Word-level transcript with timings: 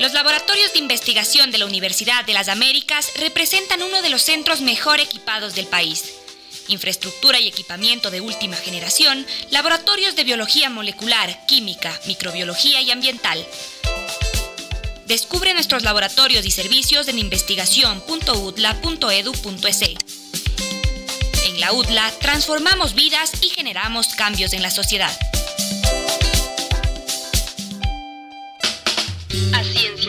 Los 0.00 0.12
laboratorios 0.12 0.72
de 0.72 0.80
investigación 0.80 1.52
de 1.52 1.58
la 1.58 1.66
Universidad 1.66 2.24
de 2.24 2.32
las 2.32 2.48
Américas 2.48 3.12
representan 3.16 3.80
uno 3.80 4.02
de 4.02 4.10
los 4.10 4.22
centros 4.22 4.60
mejor 4.60 4.98
equipados 4.98 5.54
del 5.54 5.68
país. 5.68 6.14
Infraestructura 6.66 7.38
y 7.38 7.46
equipamiento 7.46 8.10
de 8.10 8.20
última 8.20 8.56
generación, 8.56 9.24
laboratorios 9.50 10.16
de 10.16 10.24
biología 10.24 10.68
molecular, 10.68 11.46
química, 11.46 11.96
microbiología 12.06 12.80
y 12.80 12.90
ambiental. 12.90 13.46
Descubre 15.06 15.54
nuestros 15.54 15.84
laboratorios 15.84 16.44
y 16.44 16.50
servicios 16.50 17.06
en 17.06 17.20
investigación.udla.edu.es. 17.20 19.82
En 21.44 21.60
la 21.60 21.72
UDLA 21.72 22.10
transformamos 22.20 22.94
vidas 22.94 23.30
y 23.42 23.50
generamos 23.50 24.08
cambios 24.14 24.54
en 24.54 24.62
la 24.62 24.72
sociedad. 24.72 25.16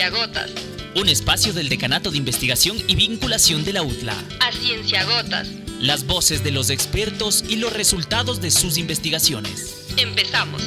Ciencia 0.06 0.26
Gotas. 0.26 0.52
Un 0.96 1.10
espacio 1.10 1.52
del 1.52 1.68
Decanato 1.68 2.12
de 2.12 2.18
Investigación 2.18 2.78
y 2.88 2.96
Vinculación 2.96 3.66
de 3.66 3.74
la 3.74 3.82
UTLA. 3.82 4.14
A 4.40 4.52
Ciencia 4.52 5.04
Gotas. 5.04 5.48
Las 5.80 6.06
voces 6.06 6.44
de 6.44 6.52
los 6.52 6.70
expertos 6.70 7.44
y 7.48 7.56
los 7.56 7.74
resultados 7.74 8.40
de 8.40 8.52
sus 8.52 8.78
investigaciones. 8.78 9.88
Empezamos. 9.98 10.62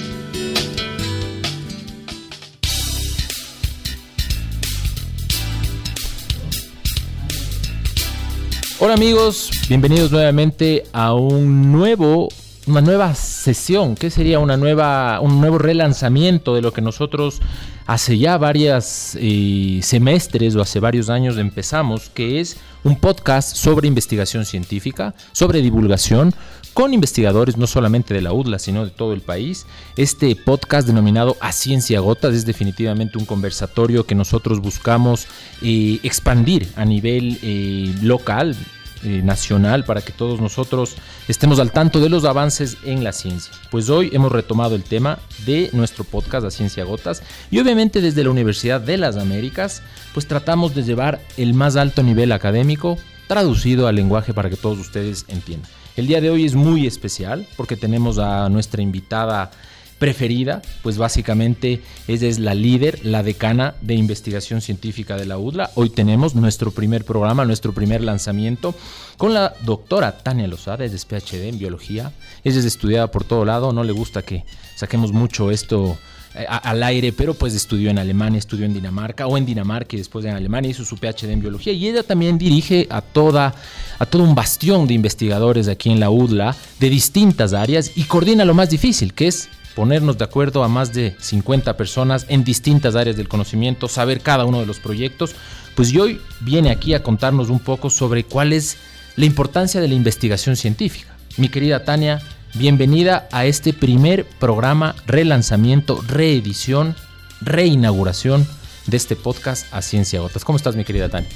Hola 8.80 8.94
amigos, 8.94 9.50
bienvenidos 9.68 10.10
nuevamente 10.10 10.84
a 10.92 11.14
un 11.14 11.70
nuevo 11.70 12.28
una 12.68 12.80
nueva 12.80 13.14
sesión, 13.14 13.94
que 13.94 14.10
sería 14.10 14.38
una 14.38 14.56
nueva, 14.56 15.20
un 15.20 15.40
nuevo 15.40 15.58
relanzamiento 15.58 16.54
de 16.54 16.62
lo 16.62 16.72
que 16.72 16.80
nosotros 16.80 17.40
hace 17.86 18.18
ya 18.18 18.36
varios 18.36 19.16
eh, 19.18 19.80
semestres 19.82 20.54
o 20.54 20.60
hace 20.60 20.78
varios 20.78 21.08
años 21.08 21.38
empezamos, 21.38 22.10
que 22.10 22.40
es 22.40 22.58
un 22.84 22.96
podcast 22.96 23.56
sobre 23.56 23.88
investigación 23.88 24.44
científica, 24.44 25.14
sobre 25.32 25.62
divulgación, 25.62 26.34
con 26.74 26.94
investigadores 26.94 27.56
no 27.56 27.66
solamente 27.66 28.14
de 28.14 28.20
la 28.20 28.32
UDLA, 28.32 28.58
sino 28.58 28.84
de 28.84 28.90
todo 28.90 29.12
el 29.12 29.20
país. 29.20 29.66
Este 29.96 30.36
podcast 30.36 30.86
denominado 30.86 31.36
A 31.40 31.50
Ciencia 31.50 31.98
Gotas 32.00 32.34
es 32.34 32.46
definitivamente 32.46 33.18
un 33.18 33.24
conversatorio 33.24 34.04
que 34.04 34.14
nosotros 34.14 34.60
buscamos 34.60 35.26
eh, 35.62 35.98
expandir 36.02 36.68
a 36.76 36.84
nivel 36.84 37.38
eh, 37.42 37.92
local, 38.02 38.54
eh, 39.04 39.22
nacional 39.22 39.84
para 39.84 40.02
que 40.02 40.12
todos 40.12 40.40
nosotros 40.40 40.96
estemos 41.28 41.58
al 41.60 41.72
tanto 41.72 42.00
de 42.00 42.08
los 42.08 42.24
avances 42.24 42.76
en 42.84 43.04
la 43.04 43.12
ciencia. 43.12 43.52
Pues 43.70 43.90
hoy 43.90 44.10
hemos 44.12 44.32
retomado 44.32 44.74
el 44.74 44.82
tema 44.82 45.18
de 45.46 45.70
nuestro 45.72 46.04
podcast 46.04 46.44
La 46.44 46.50
Ciencia 46.50 46.84
Gotas 46.84 47.22
y 47.50 47.58
obviamente 47.58 48.00
desde 48.00 48.24
la 48.24 48.30
Universidad 48.30 48.80
de 48.80 48.96
las 48.96 49.16
Américas 49.16 49.82
pues 50.14 50.26
tratamos 50.26 50.74
de 50.74 50.82
llevar 50.82 51.20
el 51.36 51.54
más 51.54 51.76
alto 51.76 52.02
nivel 52.02 52.32
académico 52.32 52.98
traducido 53.26 53.86
al 53.86 53.96
lenguaje 53.96 54.34
para 54.34 54.50
que 54.50 54.56
todos 54.56 54.78
ustedes 54.78 55.24
entiendan. 55.28 55.70
El 55.96 56.06
día 56.06 56.20
de 56.20 56.30
hoy 56.30 56.44
es 56.44 56.54
muy 56.54 56.86
especial 56.86 57.46
porque 57.56 57.76
tenemos 57.76 58.18
a 58.18 58.48
nuestra 58.48 58.82
invitada 58.82 59.50
preferida, 59.98 60.62
pues 60.82 60.96
básicamente 60.96 61.80
ella 62.06 62.28
es 62.28 62.38
la 62.38 62.54
líder, 62.54 63.04
la 63.04 63.22
decana 63.22 63.74
de 63.80 63.94
investigación 63.94 64.60
científica 64.60 65.16
de 65.16 65.26
la 65.26 65.38
UDLA. 65.38 65.70
Hoy 65.74 65.90
tenemos 65.90 66.34
nuestro 66.34 66.70
primer 66.70 67.04
programa, 67.04 67.44
nuestro 67.44 67.72
primer 67.72 68.02
lanzamiento 68.02 68.74
con 69.16 69.34
la 69.34 69.54
doctora 69.62 70.18
Tania 70.18 70.46
Lozada, 70.46 70.84
es 70.84 71.04
PhD 71.04 71.48
en 71.48 71.58
biología, 71.58 72.12
ella 72.44 72.58
es 72.58 72.64
estudiada 72.64 73.10
por 73.10 73.24
todo 73.24 73.44
lado, 73.44 73.72
no 73.72 73.82
le 73.82 73.92
gusta 73.92 74.22
que 74.22 74.44
saquemos 74.76 75.12
mucho 75.12 75.50
esto 75.50 75.98
eh, 76.34 76.46
al 76.48 76.82
aire, 76.84 77.12
pero 77.12 77.34
pues 77.34 77.54
estudió 77.54 77.90
en 77.90 77.98
Alemania, 77.98 78.38
estudió 78.38 78.66
en 78.66 78.74
Dinamarca 78.74 79.26
o 79.26 79.36
en 79.36 79.44
Dinamarca 79.44 79.96
y 79.96 79.98
después 79.98 80.24
en 80.24 80.34
Alemania 80.34 80.70
hizo 80.70 80.84
su 80.84 80.96
PhD 80.96 81.30
en 81.30 81.40
biología 81.40 81.72
y 81.72 81.88
ella 81.88 82.04
también 82.04 82.38
dirige 82.38 82.86
a 82.90 83.00
toda 83.00 83.54
a 83.98 84.06
todo 84.06 84.22
un 84.22 84.34
bastión 84.34 84.86
de 84.86 84.94
investigadores 84.94 85.66
aquí 85.66 85.90
en 85.90 85.98
la 85.98 86.10
UDLA 86.10 86.54
de 86.78 86.90
distintas 86.90 87.52
áreas 87.54 87.90
y 87.96 88.04
coordina 88.04 88.44
lo 88.44 88.54
más 88.54 88.70
difícil, 88.70 89.14
que 89.14 89.26
es 89.26 89.48
ponernos 89.78 90.18
de 90.18 90.24
acuerdo 90.24 90.64
a 90.64 90.68
más 90.68 90.92
de 90.92 91.14
50 91.20 91.76
personas 91.76 92.26
en 92.28 92.42
distintas 92.42 92.96
áreas 92.96 93.16
del 93.16 93.28
conocimiento, 93.28 93.86
saber 93.86 94.22
cada 94.22 94.44
uno 94.44 94.58
de 94.58 94.66
los 94.66 94.80
proyectos, 94.80 95.36
pues 95.76 95.94
hoy 95.94 96.20
viene 96.40 96.72
aquí 96.72 96.94
a 96.94 97.02
contarnos 97.04 97.48
un 97.48 97.60
poco 97.60 97.88
sobre 97.88 98.24
cuál 98.24 98.52
es 98.52 98.76
la 99.14 99.24
importancia 99.24 99.80
de 99.80 99.86
la 99.86 99.94
investigación 99.94 100.56
científica. 100.56 101.16
Mi 101.36 101.48
querida 101.48 101.84
Tania, 101.84 102.20
bienvenida 102.54 103.28
a 103.30 103.46
este 103.46 103.72
primer 103.72 104.24
programa, 104.40 104.96
relanzamiento, 105.06 106.02
reedición, 106.08 106.96
reinauguración 107.40 108.48
de 108.86 108.96
este 108.96 109.14
podcast 109.14 109.72
a 109.72 109.80
Ciencia 109.80 110.18
Gotas. 110.18 110.44
¿Cómo 110.44 110.56
estás, 110.56 110.74
mi 110.74 110.84
querida 110.84 111.08
Tania? 111.08 111.30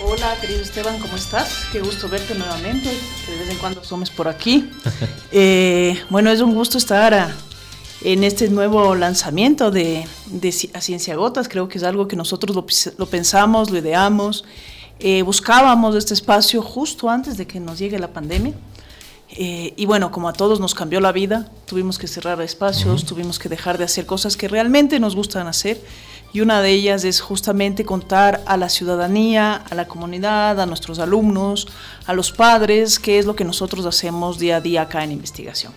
Hola, 0.00 0.36
querido 0.40 0.60
Esteban, 0.60 1.00
¿cómo 1.00 1.16
estás? 1.16 1.66
Qué 1.72 1.80
gusto 1.80 2.08
verte 2.08 2.36
nuevamente, 2.36 2.90
de 2.90 3.36
vez 3.40 3.50
en 3.50 3.56
cuando 3.56 3.82
somos 3.82 4.08
por 4.08 4.28
aquí. 4.28 4.70
Eh, 5.30 6.00
bueno, 6.08 6.30
es 6.30 6.40
un 6.40 6.54
gusto 6.54 6.78
estar 6.78 7.12
a, 7.12 7.30
en 8.02 8.22
este 8.24 8.48
nuevo 8.48 8.94
lanzamiento 8.94 9.70
de, 9.70 10.06
A 10.74 10.80
Ciencia 10.80 11.16
Gotas. 11.16 11.48
Creo 11.48 11.68
que 11.68 11.78
es 11.78 11.84
algo 11.84 12.06
que 12.06 12.16
nosotros 12.16 12.56
lo, 12.56 13.06
pensamos, 13.06 13.70
lo 13.70 13.78
ideamos. 13.78 14.44
Eh, 15.00 15.22
buscábamos 15.22 15.94
este 15.96 16.14
espacio 16.14 16.62
justo 16.62 17.08
antes 17.08 17.36
de 17.36 17.46
que 17.46 17.60
nos 17.60 17.78
llegue 17.78 17.98
la 17.98 18.08
pandemia. 18.08 18.54
Eh, 19.30 19.74
y 19.76 19.84
bueno, 19.84 20.10
como 20.10 20.28
a 20.28 20.32
todos 20.32 20.58
nos 20.58 20.74
cambió 20.74 21.00
la 21.00 21.12
vida, 21.12 21.50
tuvimos 21.66 21.98
que 21.98 22.08
cerrar 22.08 22.40
espacios, 22.40 23.04
tuvimos 23.04 23.38
que 23.38 23.48
dejar 23.48 23.76
de 23.76 23.84
hacer 23.84 24.06
cosas 24.06 24.36
que 24.36 24.48
realmente 24.48 24.98
nos 25.00 25.14
gustan 25.14 25.46
hacer. 25.46 25.80
Y 26.32 26.40
una 26.40 26.60
de 26.62 26.70
ellas 26.70 27.04
es 27.04 27.20
justamente 27.20 27.84
contar 27.84 28.42
a 28.46 28.56
la 28.56 28.68
ciudadanía, 28.68 29.64
a 29.70 29.74
la 29.74 29.88
comunidad, 29.88 30.60
a 30.60 30.66
nuestros 30.66 30.98
alumnos, 30.98 31.68
a 32.06 32.12
los 32.12 32.32
padres, 32.32 32.98
qué 32.98 33.18
es 33.18 33.26
lo 33.26 33.34
que 33.34 33.44
nosotros 33.44 33.86
hacemos 33.86 34.38
día 34.38 34.56
a 34.56 34.60
día 34.60 34.82
acá 34.82 35.04
en 35.04 35.12
investigación. 35.12 35.72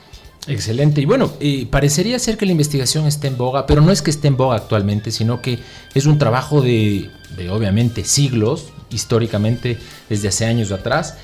Excelente. 0.47 1.01
Y 1.01 1.05
bueno, 1.05 1.31
parecería 1.69 2.17
ser 2.17 2.37
que 2.37 2.45
la 2.45 2.51
investigación 2.51 3.05
está 3.05 3.27
en 3.27 3.37
boga, 3.37 3.67
pero 3.67 3.81
no 3.81 3.91
es 3.91 4.01
que 4.01 4.09
esté 4.09 4.27
en 4.27 4.37
boga 4.37 4.55
actualmente, 4.55 5.11
sino 5.11 5.41
que 5.41 5.59
es 5.93 6.05
un 6.05 6.17
trabajo 6.17 6.61
de, 6.61 7.09
obviamente 7.51 8.03
siglos, 8.03 8.65
históricamente 8.89 9.77
desde 10.09 10.29
hace 10.29 10.45
años 10.45 10.71
atrás. 10.71 11.17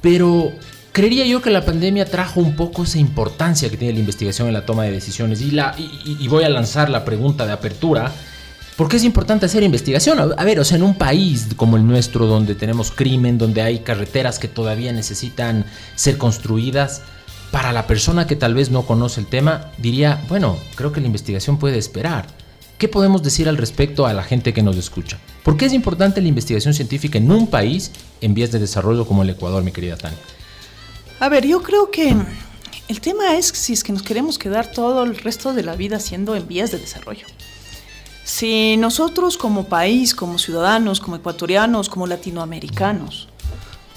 Pero 0.00 0.52
creería 0.92 1.26
yo 1.26 1.42
que 1.42 1.50
la 1.50 1.66
pandemia 1.66 2.06
trajo 2.06 2.40
un 2.40 2.56
poco 2.56 2.84
esa 2.84 2.98
importancia 2.98 3.68
que 3.68 3.76
tiene 3.76 3.92
la 3.92 4.00
investigación 4.00 4.48
en 4.48 4.54
la 4.54 4.64
toma 4.64 4.84
de 4.84 4.92
decisiones. 4.92 5.42
Y, 5.42 5.50
la, 5.50 5.74
y, 5.78 6.26
voy 6.28 6.44
a 6.44 6.48
lanzar 6.48 6.88
la 6.88 7.04
pregunta 7.04 7.44
de 7.44 7.52
apertura. 7.52 8.10
¿Por 8.76 8.88
qué 8.88 8.96
es 8.96 9.04
importante 9.04 9.46
hacer 9.46 9.62
investigación? 9.62 10.18
A 10.18 10.44
ver, 10.44 10.60
o 10.60 10.64
sea, 10.64 10.78
en 10.78 10.82
un 10.82 10.94
país 10.94 11.48
como 11.56 11.76
el 11.76 11.86
nuestro, 11.86 12.26
donde 12.26 12.54
tenemos 12.54 12.90
crimen, 12.90 13.36
donde 13.36 13.60
hay 13.60 13.80
carreteras 13.80 14.38
que 14.38 14.48
todavía 14.48 14.92
necesitan 14.92 15.66
ser 15.94 16.16
construidas, 16.16 17.02
para 17.50 17.72
la 17.72 17.86
persona 17.86 18.26
que 18.26 18.36
tal 18.36 18.54
vez 18.54 18.70
no 18.70 18.82
conoce 18.82 19.20
el 19.20 19.26
tema, 19.26 19.72
diría, 19.78 20.24
bueno, 20.28 20.56
creo 20.74 20.92
que 20.92 21.00
la 21.00 21.06
investigación 21.06 21.58
puede 21.58 21.78
esperar. 21.78 22.26
¿Qué 22.78 22.88
podemos 22.88 23.22
decir 23.22 23.48
al 23.48 23.56
respecto 23.56 24.06
a 24.06 24.12
la 24.12 24.22
gente 24.22 24.52
que 24.52 24.62
nos 24.62 24.76
escucha? 24.76 25.18
¿Por 25.42 25.56
qué 25.56 25.64
es 25.64 25.72
importante 25.72 26.20
la 26.20 26.28
investigación 26.28 26.74
científica 26.74 27.16
en 27.16 27.30
un 27.30 27.46
país 27.46 27.90
en 28.20 28.34
vías 28.34 28.52
de 28.52 28.58
desarrollo 28.58 29.06
como 29.06 29.22
el 29.22 29.30
Ecuador, 29.30 29.62
mi 29.62 29.72
querida 29.72 29.96
Tania? 29.96 30.18
A 31.18 31.30
ver, 31.30 31.46
yo 31.46 31.62
creo 31.62 31.90
que 31.90 32.14
el 32.88 33.00
tema 33.00 33.36
es 33.36 33.46
si 33.46 33.72
es 33.72 33.82
que 33.82 33.92
nos 33.92 34.02
queremos 34.02 34.36
quedar 34.36 34.70
todo 34.70 35.04
el 35.04 35.16
resto 35.16 35.54
de 35.54 35.62
la 35.62 35.74
vida 35.74 35.98
siendo 36.00 36.36
en 36.36 36.46
vías 36.46 36.70
de 36.70 36.78
desarrollo. 36.78 37.26
Si 38.24 38.76
nosotros 38.76 39.38
como 39.38 39.64
país, 39.64 40.14
como 40.14 40.38
ciudadanos, 40.38 41.00
como 41.00 41.16
ecuatorianos, 41.16 41.88
como 41.88 42.06
latinoamericanos, 42.06 43.28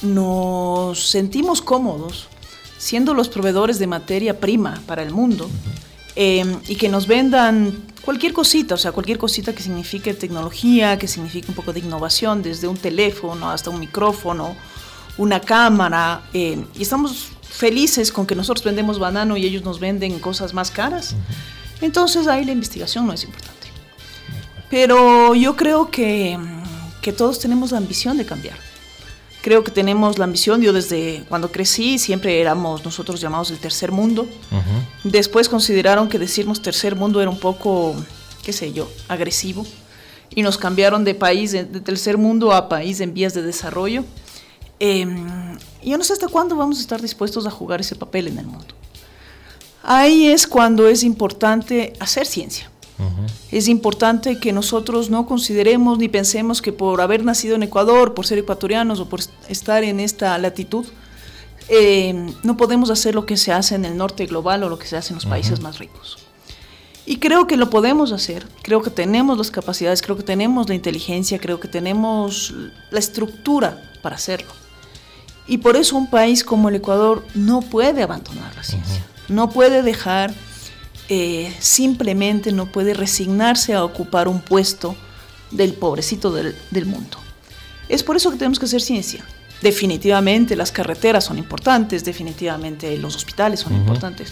nos 0.01 1.09
sentimos 1.09 1.61
cómodos 1.61 2.29
siendo 2.79 3.13
los 3.13 3.27
proveedores 3.27 3.77
de 3.77 3.85
materia 3.85 4.39
prima 4.39 4.81
para 4.87 5.03
el 5.03 5.11
mundo 5.11 5.49
eh, 6.15 6.45
y 6.67 6.75
que 6.75 6.87
nos 6.87 7.05
vendan 7.07 7.73
cualquier 8.03 8.31
cosita, 8.31 8.75
o 8.75 8.77
sea, 8.77 8.93
cualquier 8.93 9.17
cosita 9.17 9.53
que 9.53 9.61
signifique 9.61 10.13
tecnología, 10.13 10.97
que 10.97 11.07
signifique 11.07 11.49
un 11.49 11.55
poco 11.55 11.73
de 11.73 11.81
innovación, 11.81 12.41
desde 12.41 12.67
un 12.67 12.77
teléfono 12.77 13.51
hasta 13.51 13.69
un 13.69 13.81
micrófono, 13.81 14.55
una 15.17 15.41
cámara, 15.41 16.23
eh, 16.33 16.63
y 16.73 16.81
estamos 16.81 17.27
felices 17.41 18.13
con 18.13 18.25
que 18.25 18.33
nosotros 18.33 18.63
vendemos 18.63 18.97
banano 18.97 19.35
y 19.35 19.45
ellos 19.45 19.63
nos 19.63 19.79
venden 19.79 20.17
cosas 20.19 20.53
más 20.53 20.71
caras. 20.71 21.15
Entonces 21.81 22.27
ahí 22.27 22.45
la 22.45 22.53
investigación 22.53 23.05
no 23.05 23.13
es 23.13 23.25
importante. 23.25 23.67
Pero 24.69 25.35
yo 25.35 25.57
creo 25.57 25.91
que, 25.91 26.39
que 27.01 27.11
todos 27.11 27.39
tenemos 27.39 27.71
la 27.71 27.79
ambición 27.79 28.17
de 28.17 28.25
cambiar 28.25 28.68
creo 29.41 29.63
que 29.63 29.71
tenemos 29.71 30.17
la 30.17 30.25
ambición, 30.25 30.61
yo 30.61 30.73
desde 30.73 31.23
cuando 31.29 31.51
crecí 31.51 31.97
siempre 31.97 32.39
éramos 32.39 32.83
nosotros 32.83 33.21
llamados 33.21 33.51
el 33.51 33.59
tercer 33.59 33.91
mundo. 33.91 34.27
Después 35.03 35.49
consideraron 35.49 36.09
que 36.09 36.19
decirnos 36.19 36.61
tercer 36.61 36.95
mundo 36.95 37.21
era 37.21 37.29
un 37.29 37.39
poco, 37.39 37.95
qué 38.43 38.53
sé 38.53 38.73
yo, 38.73 38.89
agresivo. 39.07 39.65
Y 40.35 40.43
nos 40.43 40.57
cambiaron 40.57 41.03
de 41.03 41.15
país, 41.15 41.51
de, 41.51 41.65
tercer 41.65 42.17
mundo 42.17 42.53
a 42.53 42.69
país 42.69 42.99
en 42.99 43.13
vías 43.13 43.33
de 43.33 43.41
desarrollo. 43.41 44.03
Em, 44.79 45.57
yo 45.83 45.97
no 45.97 46.03
sé 46.03 46.13
hasta 46.13 46.27
cuándo 46.27 46.55
vamos 46.55 46.77
a 46.77 46.81
estar 46.81 47.01
dispuestos 47.01 47.47
a 47.47 47.51
jugar 47.51 47.81
ese 47.81 47.95
papel 47.95 48.27
en 48.27 48.37
el 48.37 48.45
mundo. 48.45 48.75
Ahí 49.81 50.27
es 50.27 50.45
cuando 50.45 50.87
es 50.87 51.03
importante 51.03 51.93
hacer 51.99 52.27
ciencia. 52.27 52.68
Es 53.51 53.67
importante 53.67 54.39
que 54.39 54.51
nosotros 54.51 55.09
no 55.09 55.25
consideremos 55.25 55.97
ni 55.97 56.09
pensemos 56.09 56.61
que 56.61 56.73
por 56.73 57.01
haber 57.01 57.23
nacido 57.23 57.55
en 57.55 57.63
Ecuador, 57.63 58.13
por 58.13 58.25
ser 58.25 58.37
ecuatorianos 58.37 58.99
o 58.99 59.07
por 59.07 59.21
estar 59.47 59.83
en 59.83 59.99
esta 59.99 60.37
latitud, 60.37 60.85
eh, 61.69 62.33
no 62.43 62.57
podemos 62.57 62.89
hacer 62.89 63.15
lo 63.15 63.25
que 63.25 63.37
se 63.37 63.51
hace 63.51 63.75
en 63.75 63.85
el 63.85 63.95
norte 63.95 64.25
global 64.25 64.63
o 64.63 64.69
lo 64.69 64.79
que 64.79 64.87
se 64.87 64.97
hace 64.97 65.13
en 65.13 65.15
los 65.15 65.25
países 65.25 65.61
más 65.61 65.79
ricos. 65.79 66.17
Y 67.05 67.17
creo 67.17 67.47
que 67.47 67.57
lo 67.57 67.69
podemos 67.69 68.11
hacer, 68.11 68.45
creo 68.61 68.81
que 68.81 68.91
tenemos 68.91 69.37
las 69.37 69.49
capacidades, 69.49 70.01
creo 70.01 70.15
que 70.15 70.23
tenemos 70.23 70.69
la 70.69 70.75
inteligencia, 70.75 71.39
creo 71.39 71.59
que 71.59 71.67
tenemos 71.67 72.53
la 72.91 72.99
estructura 72.99 73.81
para 74.03 74.15
hacerlo. 74.15 74.51
Y 75.47 75.57
por 75.57 75.75
eso 75.75 75.97
un 75.97 76.09
país 76.09 76.43
como 76.43 76.69
el 76.69 76.75
Ecuador 76.75 77.25
no 77.33 77.61
puede 77.61 78.03
abandonar 78.03 78.55
la 78.55 78.63
ciencia, 78.63 79.03
no 79.27 79.49
puede 79.49 79.81
dejar, 79.81 80.33
eh, 81.09 81.53
simplemente 81.59 82.51
no 82.51 82.67
puede 82.67 82.93
resignarse 82.93 83.73
a 83.73 83.83
ocupar 83.83 84.27
un 84.27 84.41
puesto 84.41 84.95
del 85.51 85.73
pobrecito 85.73 86.31
del, 86.31 86.55
del 86.71 86.85
mundo. 86.85 87.17
Es 87.87 88.03
por 88.03 88.15
eso 88.15 88.29
que 88.31 88.37
tenemos 88.37 88.59
que 88.59 88.65
hacer 88.65 88.81
ciencia. 88.81 89.25
Definitivamente 89.61 90.55
las 90.55 90.71
carreteras 90.71 91.25
son 91.25 91.37
importantes, 91.37 92.05
definitivamente 92.05 92.95
los 92.97 93.15
hospitales 93.15 93.59
son 93.59 93.73
importantes, 93.73 94.31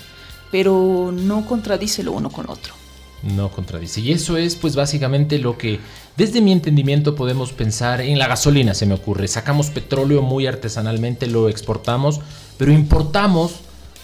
pero 0.51 1.11
no 1.11 1.45
contradice 1.45 2.03
lo 2.03 2.13
uno 2.13 2.29
con 2.29 2.45
lo 2.45 2.53
otro. 2.53 2.73
No 3.23 3.49
contradice. 3.49 3.99
Y 3.99 4.11
eso 4.11 4.37
es 4.37 4.55
pues 4.55 4.75
básicamente 4.75 5.39
lo 5.39 5.57
que 5.57 5.79
desde 6.15 6.39
mi 6.39 6.51
entendimiento 6.51 7.15
podemos 7.15 7.51
pensar 7.51 7.99
en 7.99 8.19
la 8.19 8.27
gasolina, 8.27 8.73
se 8.73 8.85
me 8.85 8.93
ocurre. 8.93 9.27
Sacamos 9.27 9.69
petróleo 9.69 10.21
muy 10.21 10.45
artesanalmente, 10.45 11.27
lo 11.27 11.49
exportamos, 11.49 12.21
pero 12.57 12.71
importamos 12.71 13.55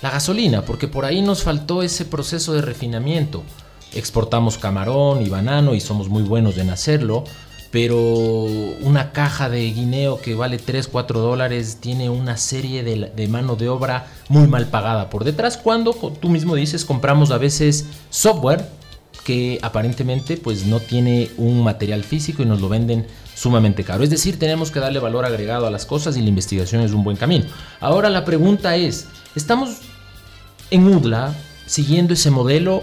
la 0.04 0.10
gasolina, 0.10 0.64
porque 0.66 0.90
por 0.90 1.06
ahí 1.06 1.22
nos 1.22 1.44
faltó 1.44 1.82
ese 1.82 2.04
proceso 2.04 2.52
de 2.52 2.62
refinamiento. 2.62 3.42
Exportamos 3.94 4.58
camarón 4.58 5.26
y 5.26 5.30
banano 5.30 5.76
y 5.76 5.80
somos 5.80 6.10
muy 6.10 6.24
buenos 6.24 6.58
en 6.58 6.72
hacerlo, 6.72 7.24
pero 7.72 7.98
una 8.82 9.14
caja 9.14 9.50
de 9.50 9.62
guineo 9.72 10.20
que 10.20 10.36
vale 10.36 10.58
3, 10.58 10.90
4 10.90 11.22
dólares 11.22 11.78
tiene 11.80 12.10
una 12.10 12.36
serie 12.36 12.84
de, 12.84 13.28
mano 13.30 13.56
de 13.56 13.70
obra 13.70 14.08
muy 14.28 14.46
mal 14.46 14.68
pagada 14.68 15.10
por 15.10 15.24
detrás, 15.24 15.56
cuando 15.56 15.94
tú 15.94 16.28
mismo 16.28 16.54
dices 16.56 16.84
compramos 16.84 17.32
a 17.32 17.38
veces 17.38 17.86
software 18.10 18.68
que 19.24 19.58
aparentemente 19.62 20.36
pues 20.36 20.66
no 20.66 20.82
tiene 20.82 21.32
un 21.38 21.64
material 21.64 22.04
físico 22.04 22.44
y 22.44 22.46
nos 22.46 22.60
lo 22.60 22.68
venden 22.68 23.08
sumamente 23.36 23.86
caro. 23.86 24.04
Es 24.04 24.10
decir, 24.10 24.38
tenemos 24.38 24.70
que 24.70 24.82
darle 24.82 25.00
valor 25.00 25.24
agregado 25.24 25.66
a 25.66 25.72
las 25.72 25.86
cosas 25.86 26.18
y 26.18 26.22
la 26.22 26.28
investigación 26.28 26.82
es 26.82 26.92
un 26.92 27.06
buen 27.06 27.16
camino. 27.16 27.46
Ahora 27.80 28.10
la 28.10 28.26
pregunta 28.26 28.76
es, 28.76 29.08
¿estamos 29.34 29.93
en 30.72 30.88
UDLA 30.88 31.34
siguiendo 31.66 32.14
ese 32.14 32.32
modelo 32.32 32.82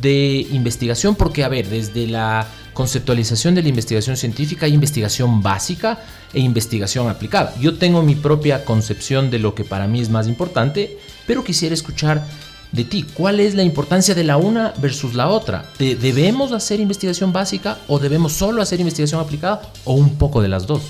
de 0.00 0.46
investigación? 0.50 1.14
Porque, 1.14 1.44
a 1.44 1.48
ver, 1.48 1.68
desde 1.68 2.06
la 2.06 2.46
conceptualización 2.72 3.54
de 3.54 3.62
la 3.62 3.68
investigación 3.68 4.16
científica 4.16 4.66
hay 4.66 4.74
investigación 4.74 5.42
básica 5.42 5.98
e 6.32 6.40
investigación 6.40 7.08
aplicada. 7.08 7.54
Yo 7.60 7.76
tengo 7.76 8.02
mi 8.02 8.14
propia 8.14 8.64
concepción 8.64 9.30
de 9.30 9.38
lo 9.38 9.54
que 9.54 9.64
para 9.64 9.86
mí 9.86 10.00
es 10.00 10.08
más 10.08 10.26
importante, 10.26 10.98
pero 11.26 11.44
quisiera 11.44 11.74
escuchar 11.74 12.24
de 12.72 12.84
ti, 12.84 13.04
¿cuál 13.14 13.38
es 13.38 13.54
la 13.54 13.62
importancia 13.62 14.14
de 14.14 14.24
la 14.24 14.38
una 14.38 14.72
versus 14.78 15.14
la 15.14 15.28
otra? 15.28 15.70
¿Debemos 15.78 16.52
hacer 16.52 16.80
investigación 16.80 17.30
básica 17.32 17.78
o 17.86 17.98
debemos 17.98 18.32
solo 18.32 18.62
hacer 18.62 18.80
investigación 18.80 19.20
aplicada 19.20 19.70
o 19.84 19.92
un 19.92 20.16
poco 20.16 20.40
de 20.40 20.48
las 20.48 20.66
dos? 20.66 20.80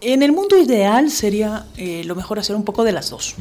En 0.00 0.22
el 0.22 0.30
mundo 0.30 0.56
ideal 0.56 1.10
sería 1.10 1.66
eh, 1.76 2.04
lo 2.04 2.14
mejor 2.14 2.38
hacer 2.38 2.54
un 2.54 2.64
poco 2.64 2.84
de 2.84 2.92
las 2.92 3.10
dos. 3.10 3.34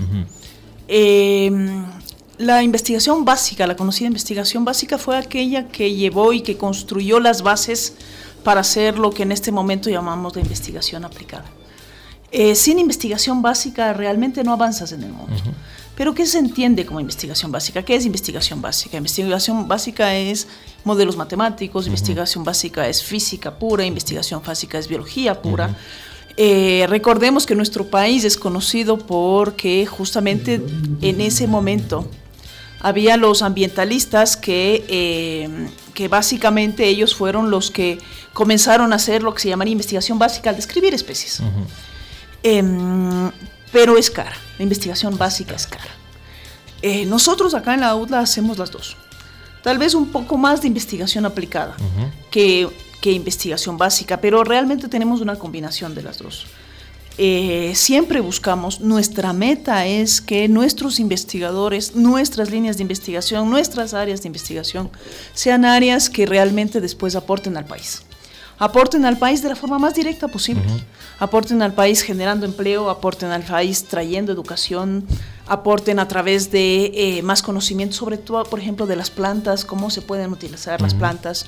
La 0.88 2.62
investigación 2.62 3.26
básica, 3.26 3.66
la 3.66 3.76
conocida 3.76 4.08
investigación 4.08 4.64
básica, 4.64 5.00
fue 5.00 5.18
aquella 5.18 5.68
que 5.68 5.94
llevó 5.94 6.34
y 6.34 6.42
que 6.42 6.56
construyó 6.56 7.20
las 7.20 7.42
bases 7.42 7.96
para 8.44 8.62
hacer 8.62 9.00
lo 9.00 9.10
que 9.12 9.24
en 9.24 9.32
este 9.32 9.52
momento 9.52 9.90
llamamos 9.90 10.36
la 10.36 10.42
investigación 10.42 11.04
aplicada. 11.04 11.46
Eh, 12.32 12.56
sin 12.56 12.78
investigación 12.78 13.42
básica 13.42 13.94
realmente 13.94 14.44
no 14.44 14.54
avanzas 14.54 14.92
en 14.92 15.04
el 15.04 15.12
mundo. 15.12 15.36
Pero 15.96 16.14
¿qué 16.14 16.28
se 16.28 16.38
entiende 16.38 16.86
como 16.86 17.00
investigación 17.00 17.52
básica? 17.52 17.82
¿Qué 17.84 17.96
es 17.96 18.06
investigación 18.06 18.62
básica? 18.62 18.98
Investigación 18.98 19.68
básica 19.68 20.14
es 20.14 20.48
modelos 20.84 21.18
matemáticos, 21.18 21.88
investigación 21.88 22.44
básica 22.44 22.88
es 22.88 23.02
física 23.02 23.58
pura, 23.58 23.84
investigación 23.84 24.44
básica 24.46 24.78
es 24.78 24.88
biología 24.88 25.42
pura. 25.42 25.76
Eh, 26.40 26.86
recordemos 26.88 27.48
que 27.48 27.56
nuestro 27.56 27.88
país 27.88 28.24
es 28.24 28.38
conocido 28.38 29.00
porque 29.00 29.88
justamente 29.88 30.62
en 31.02 31.20
ese 31.20 31.48
momento 31.48 32.08
había 32.80 33.18
los 33.18 33.42
ambientalistas 33.42 34.38
que, 34.38 34.86
eh, 34.88 35.50
que 35.96 36.08
básicamente 36.08 36.88
ellos 36.88 37.16
fueron 37.16 37.50
los 37.50 37.72
que 37.72 37.98
comenzaron 38.34 38.94
a 38.94 38.98
hacer 38.98 39.24
lo 39.24 39.34
que 39.34 39.42
se 39.42 39.50
llama 39.50 39.68
investigación 39.68 40.20
básica 40.20 40.52
al 40.52 40.56
describir 40.56 40.94
especies. 40.94 41.42
Em, 42.44 43.32
pero 43.72 43.98
es 43.98 44.12
cara, 44.12 44.38
la 44.60 44.64
investigación 44.64 45.18
básica 45.18 45.56
es 45.56 45.66
cara. 45.66 45.90
Eh, 46.84 47.06
nosotros 47.08 47.56
acá 47.56 47.74
en 47.74 47.82
la 47.82 47.96
UDLA 47.96 48.20
hacemos 48.20 48.60
las 48.60 48.70
dos. 48.70 48.96
Tal 49.64 49.80
vez 49.80 49.96
un 49.96 50.10
poco 50.12 50.38
más 50.38 50.62
de 50.62 50.68
investigación 50.68 51.26
aplicada 51.26 51.76
que, 52.30 52.70
que 53.02 53.12
investigación 53.12 53.78
básica, 53.78 54.20
pero 54.20 54.44
realmente 54.44 54.88
tenemos 54.88 55.22
una 55.22 55.38
combinación 55.38 55.96
de 55.96 56.04
las 56.04 56.18
dos. 56.18 56.48
Eh, 57.20 57.74
siempre 57.74 58.22
buscamos, 58.22 58.80
nuestra 58.80 59.34
meta 59.34 59.88
es 59.88 60.22
que 60.22 60.48
nuestros 60.48 61.00
investigadores, 61.00 61.96
nuestras 61.96 62.52
líneas 62.52 62.78
de 62.78 62.84
investigación, 62.84 63.50
nuestras 63.50 63.96
áreas 63.96 64.22
de 64.22 64.28
investigación 64.28 64.92
sean 65.34 65.66
áreas 65.66 66.12
que 66.12 66.28
realmente 66.28 66.80
después 66.80 67.16
aporten 67.16 67.58
al 67.58 67.66
país. 67.66 68.04
Aporten 68.60 69.06
al 69.06 69.18
país 69.18 69.42
de 69.42 69.50
la 69.50 69.56
forma 69.56 69.80
más 69.80 69.96
directa 69.96 70.28
posible. 70.28 70.64
Aporten 71.20 71.62
al 71.62 71.74
país 71.74 72.02
generando 72.02 72.46
empleo, 72.46 72.90
aporten 72.90 73.30
al 73.30 73.44
país 73.44 73.84
trayendo 73.84 74.32
educación, 74.32 75.06
aporten 75.48 76.00
a 76.00 76.08
través 76.08 76.52
de 76.52 76.92
eh, 76.94 77.22
más 77.24 77.42
conocimiento, 77.42 77.96
sobre 77.96 78.18
todo, 78.18 78.44
por 78.44 78.60
ejemplo, 78.60 78.86
de 78.86 78.96
las 78.96 79.10
plantas, 79.10 79.66
cómo 79.66 79.90
se 79.90 80.02
pueden 80.02 80.32
utilizar 80.32 80.82
las 80.82 80.94
plantas 80.94 81.48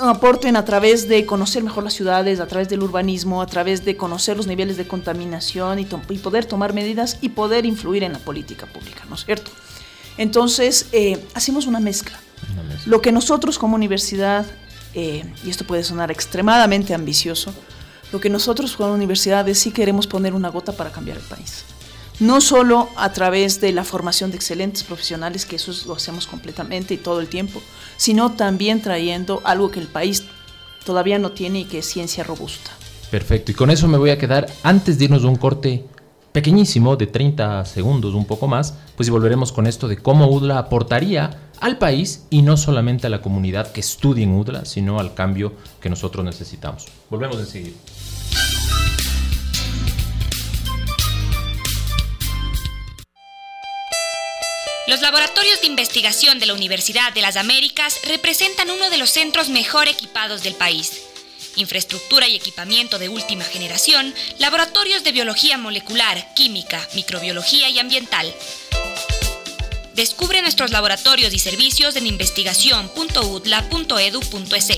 aporten 0.00 0.56
a 0.56 0.64
través 0.64 1.08
de 1.08 1.26
conocer 1.26 1.62
mejor 1.62 1.84
las 1.84 1.94
ciudades, 1.94 2.40
a 2.40 2.46
través 2.46 2.68
del 2.68 2.82
urbanismo, 2.82 3.40
a 3.40 3.46
través 3.46 3.84
de 3.84 3.96
conocer 3.96 4.36
los 4.36 4.46
niveles 4.46 4.76
de 4.76 4.86
contaminación 4.86 5.78
y, 5.78 5.84
poder 5.84 6.44
tomar 6.44 6.72
medidas 6.72 7.18
y 7.20 7.30
poder 7.30 7.66
influir 7.66 8.02
en 8.02 8.12
la 8.12 8.18
política 8.18 8.66
pública, 8.66 9.04
¿no 9.08 9.14
es 9.14 9.24
cierto? 9.24 9.50
Entonces, 10.18 10.88
eh, 10.92 11.24
hacemos 11.34 11.66
una 11.66 11.80
mezcla. 11.80 12.18
Lo 12.86 13.00
que 13.00 13.12
nosotros 13.12 13.58
como 13.58 13.76
universidad, 13.76 14.46
eh, 14.94 15.24
y 15.44 15.50
esto 15.50 15.66
puede 15.66 15.84
sonar 15.84 16.10
extremadamente 16.10 16.94
ambicioso, 16.94 17.54
lo 18.12 18.20
que 18.20 18.30
nosotros 18.30 18.76
como 18.76 18.92
universidades 18.92 19.58
sí 19.58 19.70
queremos 19.70 20.06
poner 20.06 20.34
una 20.34 20.48
gota 20.48 20.72
para 20.72 20.90
cambiar 20.90 21.18
el 21.18 21.24
país 21.24 21.64
no 22.20 22.40
solo 22.40 22.88
a 22.96 23.12
través 23.12 23.60
de 23.60 23.72
la 23.72 23.84
formación 23.84 24.30
de 24.30 24.36
excelentes 24.36 24.82
profesionales, 24.84 25.44
que 25.44 25.56
eso 25.56 25.72
lo 25.86 25.94
hacemos 25.94 26.26
completamente 26.26 26.94
y 26.94 26.98
todo 26.98 27.20
el 27.20 27.28
tiempo, 27.28 27.60
sino 27.96 28.32
también 28.32 28.80
trayendo 28.80 29.42
algo 29.44 29.70
que 29.70 29.80
el 29.80 29.88
país 29.88 30.24
todavía 30.84 31.18
no 31.18 31.32
tiene 31.32 31.60
y 31.60 31.64
que 31.64 31.78
es 31.78 31.86
ciencia 31.86 32.24
robusta. 32.24 32.70
Perfecto, 33.10 33.52
y 33.52 33.54
con 33.54 33.70
eso 33.70 33.86
me 33.88 33.98
voy 33.98 34.10
a 34.10 34.18
quedar 34.18 34.46
antes 34.62 34.98
de 34.98 35.04
irnos 35.04 35.24
a 35.24 35.28
un 35.28 35.36
corte 35.36 35.84
pequeñísimo 36.32 36.96
de 36.96 37.06
30 37.06 37.64
segundos, 37.64 38.14
un 38.14 38.26
poco 38.26 38.46
más, 38.46 38.74
pues 38.94 39.08
y 39.08 39.10
volveremos 39.10 39.52
con 39.52 39.66
esto 39.66 39.88
de 39.88 39.96
cómo 39.96 40.26
UDLA 40.28 40.58
aportaría 40.58 41.50
al 41.60 41.78
país 41.78 42.26
y 42.28 42.42
no 42.42 42.56
solamente 42.56 43.06
a 43.06 43.10
la 43.10 43.22
comunidad 43.22 43.72
que 43.72 43.80
estudie 43.80 44.24
en 44.24 44.32
UDLA, 44.34 44.64
sino 44.66 44.98
al 45.00 45.14
cambio 45.14 45.54
que 45.80 45.88
nosotros 45.88 46.24
necesitamos. 46.24 46.88
Volvemos 47.08 47.38
enseguida. 47.38 47.76
Los 54.86 55.00
laboratorios 55.00 55.60
de 55.60 55.66
investigación 55.66 56.38
de 56.38 56.46
la 56.46 56.54
Universidad 56.54 57.12
de 57.12 57.20
las 57.20 57.36
Américas 57.36 57.98
representan 58.04 58.70
uno 58.70 58.88
de 58.88 58.98
los 58.98 59.10
centros 59.10 59.48
mejor 59.48 59.88
equipados 59.88 60.44
del 60.44 60.54
país. 60.54 61.02
Infraestructura 61.56 62.28
y 62.28 62.36
equipamiento 62.36 63.00
de 63.00 63.08
última 63.08 63.42
generación, 63.42 64.14
laboratorios 64.38 65.02
de 65.02 65.10
biología 65.10 65.58
molecular, 65.58 66.32
química, 66.34 66.88
microbiología 66.94 67.68
y 67.68 67.80
ambiental. 67.80 68.32
Descubre 69.94 70.40
nuestros 70.40 70.70
laboratorios 70.70 71.34
y 71.34 71.40
servicios 71.40 71.96
en 71.96 72.06
investigación.udla.edu.es. 72.06 74.70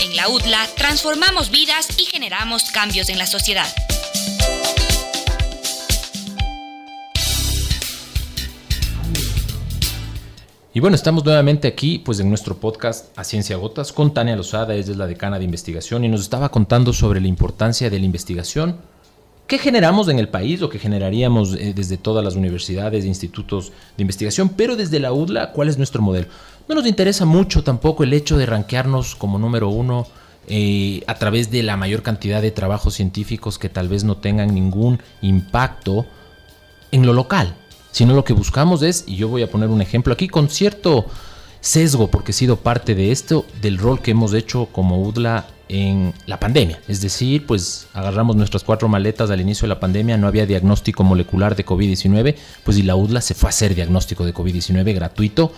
En 0.00 0.14
la 0.14 0.28
UDLA 0.28 0.68
transformamos 0.76 1.50
vidas 1.50 1.88
y 1.96 2.04
generamos 2.04 2.70
cambios 2.70 3.08
en 3.08 3.18
la 3.18 3.26
sociedad. 3.26 3.66
Y 10.74 10.80
bueno, 10.80 10.96
estamos 10.96 11.24
nuevamente 11.24 11.68
aquí, 11.68 12.00
pues 12.00 12.18
en 12.18 12.28
nuestro 12.28 12.56
podcast 12.56 13.16
A 13.16 13.22
Ciencia 13.22 13.56
Gotas 13.56 13.92
con 13.92 14.12
Tania 14.12 14.34
Lozada, 14.34 14.74
ella 14.74 14.90
es 14.90 14.96
la 14.96 15.06
decana 15.06 15.38
de 15.38 15.44
investigación 15.44 16.04
y 16.04 16.08
nos 16.08 16.20
estaba 16.20 16.50
contando 16.50 16.92
sobre 16.92 17.20
la 17.20 17.28
importancia 17.28 17.88
de 17.88 17.98
la 18.00 18.04
investigación 18.04 18.78
¿Qué 19.46 19.58
generamos 19.58 20.08
en 20.08 20.18
el 20.18 20.30
país 20.30 20.62
o 20.62 20.70
qué 20.70 20.78
generaríamos 20.78 21.54
eh, 21.54 21.74
desde 21.76 21.98
todas 21.98 22.24
las 22.24 22.34
universidades 22.34 23.04
e 23.04 23.08
institutos 23.08 23.72
de 23.96 24.02
investigación? 24.02 24.48
Pero 24.48 24.74
desde 24.74 25.00
la 25.00 25.12
UDLA, 25.12 25.52
¿cuál 25.52 25.68
es 25.68 25.76
nuestro 25.76 26.00
modelo? 26.00 26.28
No 26.66 26.74
nos 26.74 26.86
interesa 26.86 27.26
mucho 27.26 27.62
tampoco 27.62 28.04
el 28.04 28.14
hecho 28.14 28.38
de 28.38 28.46
ranquearnos 28.46 29.14
como 29.14 29.38
número 29.38 29.68
uno 29.68 30.06
eh, 30.48 31.02
a 31.06 31.16
través 31.16 31.50
de 31.50 31.62
la 31.62 31.76
mayor 31.76 32.02
cantidad 32.02 32.40
de 32.40 32.52
trabajos 32.52 32.94
científicos 32.94 33.58
que 33.58 33.68
tal 33.68 33.88
vez 33.88 34.02
no 34.02 34.16
tengan 34.16 34.54
ningún 34.54 34.98
impacto 35.20 36.06
en 36.90 37.04
lo 37.04 37.12
local, 37.12 37.54
sino 37.94 38.12
lo 38.12 38.24
que 38.24 38.32
buscamos 38.32 38.82
es, 38.82 39.04
y 39.06 39.14
yo 39.14 39.28
voy 39.28 39.42
a 39.42 39.46
poner 39.48 39.68
un 39.68 39.80
ejemplo 39.80 40.12
aquí 40.12 40.26
con 40.26 40.48
cierto 40.48 41.06
sesgo, 41.60 42.10
porque 42.10 42.32
he 42.32 42.34
sido 42.34 42.56
parte 42.56 42.96
de 42.96 43.12
esto, 43.12 43.46
del 43.62 43.78
rol 43.78 44.02
que 44.02 44.10
hemos 44.10 44.34
hecho 44.34 44.66
como 44.66 45.00
UDLA 45.00 45.46
en 45.68 46.12
la 46.26 46.40
pandemia. 46.40 46.80
Es 46.88 47.00
decir, 47.00 47.46
pues 47.46 47.86
agarramos 47.94 48.34
nuestras 48.34 48.64
cuatro 48.64 48.88
maletas 48.88 49.30
al 49.30 49.40
inicio 49.40 49.66
de 49.66 49.74
la 49.74 49.78
pandemia, 49.78 50.16
no 50.16 50.26
había 50.26 50.44
diagnóstico 50.44 51.04
molecular 51.04 51.54
de 51.54 51.64
COVID-19, 51.64 52.34
pues 52.64 52.78
y 52.78 52.82
la 52.82 52.96
UDLA 52.96 53.20
se 53.20 53.34
fue 53.34 53.46
a 53.46 53.50
hacer 53.50 53.76
diagnóstico 53.76 54.26
de 54.26 54.34
COVID-19 54.34 54.92
gratuito 54.92 55.52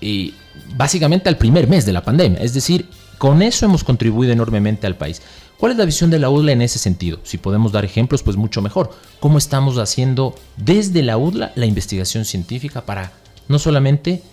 y 0.00 0.34
básicamente 0.76 1.28
al 1.28 1.36
primer 1.36 1.66
mes 1.66 1.84
de 1.84 1.94
la 1.94 2.04
pandemia. 2.04 2.38
Es 2.42 2.54
decir, 2.54 2.88
con 3.18 3.42
eso 3.42 3.66
hemos 3.66 3.82
contribuido 3.82 4.32
enormemente 4.32 4.86
al 4.86 4.94
país. 4.94 5.20
¿Cuál 5.62 5.70
es 5.70 5.78
la 5.78 5.84
visión 5.84 6.10
de 6.10 6.18
la 6.18 6.28
UDLA 6.28 6.50
en 6.50 6.62
ese 6.62 6.80
sentido? 6.80 7.20
Si 7.22 7.38
podemos 7.38 7.70
dar 7.70 7.84
ejemplos, 7.84 8.24
pues 8.24 8.36
mucho 8.36 8.60
mejor. 8.62 8.90
¿Cómo 9.20 9.38
estamos 9.38 9.78
haciendo 9.78 10.34
desde 10.56 11.04
la 11.04 11.16
UDLA 11.16 11.52
la 11.54 11.66
investigación 11.66 12.24
científica 12.24 12.84
para 12.84 13.12
no 13.46 13.60
solamente 13.60 14.24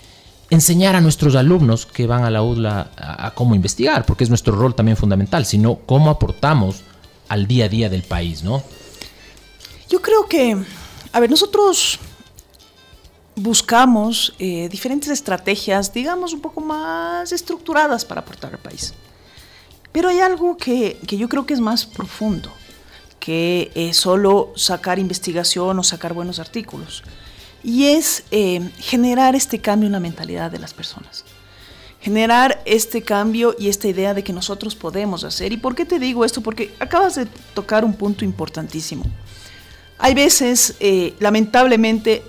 enseñar 0.49 0.95
a 0.95 1.01
nuestros 1.01 1.35
alumnos 1.35 1.85
que 1.85 2.07
van 2.07 2.23
a 2.23 2.31
la 2.31 2.41
UDLA 2.41 2.89
a, 2.97 3.31
cómo 3.35 3.53
investigar, 3.53 4.07
porque 4.07 4.23
es 4.23 4.31
nuestro 4.31 4.55
rol 4.55 4.73
también 4.73 4.97
fundamental, 4.97 5.45
sino 5.45 5.75
cómo 5.85 6.09
aportamos 6.09 6.81
al 7.27 7.45
día 7.45 7.65
a 7.65 7.69
día 7.69 7.89
del 7.89 8.01
país, 8.01 8.43
¿no? 8.43 8.63
Yo 9.87 10.01
creo 10.01 10.25
que, 10.25 10.57
a 11.11 11.19
ver, 11.19 11.29
nosotros 11.29 11.99
buscamos 13.35 14.33
eh, 14.39 14.67
diferentes 14.67 15.09
estrategias, 15.09 15.93
digamos, 15.93 16.33
un 16.33 16.41
poco 16.41 16.59
más 16.59 17.31
estructuradas 17.31 18.03
para 18.03 18.21
aportar 18.21 18.53
al 18.53 18.59
país. 18.59 18.95
Pero 19.91 20.09
hay 20.09 20.19
algo 20.19 20.57
que, 20.57 20.99
que 21.07 21.17
yo 21.17 21.29
creo 21.29 21.45
que 21.45 21.53
es 21.53 21.59
más 21.59 21.85
profundo 21.85 22.51
que 23.19 23.71
eh, 23.75 23.93
solo 23.93 24.53
sacar 24.55 24.97
investigación 24.97 25.77
o 25.77 25.83
sacar 25.83 26.13
buenos 26.13 26.39
artículos 26.39 27.03
y 27.63 27.85
es 27.85 28.23
eh, 28.31 28.69
generar 28.79 29.35
este 29.35 29.59
cambio 29.59 29.87
en 29.87 29.93
la 29.93 29.99
mentalidad 29.99 30.49
de 30.51 30.59
las 30.59 30.73
personas. 30.73 31.25
Generar 32.01 32.61
este 32.65 33.01
cambio 33.01 33.55
y 33.59 33.67
esta 33.67 33.89
idea 33.89 34.13
de 34.13 34.23
que 34.23 34.31
nosotros 34.31 34.73
podemos 34.73 35.25
hacer. 35.25 35.51
¿Y 35.51 35.57
por 35.57 35.75
qué 35.75 35.85
te 35.85 35.99
digo 35.99 36.23
esto? 36.23 36.39
Porque 36.41 36.73
acabas 36.79 37.15
de 37.15 37.25
tocar 37.53 37.83
un 37.83 37.93
punto 37.93 38.23
importantísimo. 38.23 39.03
Hay 39.97 40.13
veces, 40.13 40.75
eh, 40.79 41.13
lamentablemente, 41.19 42.23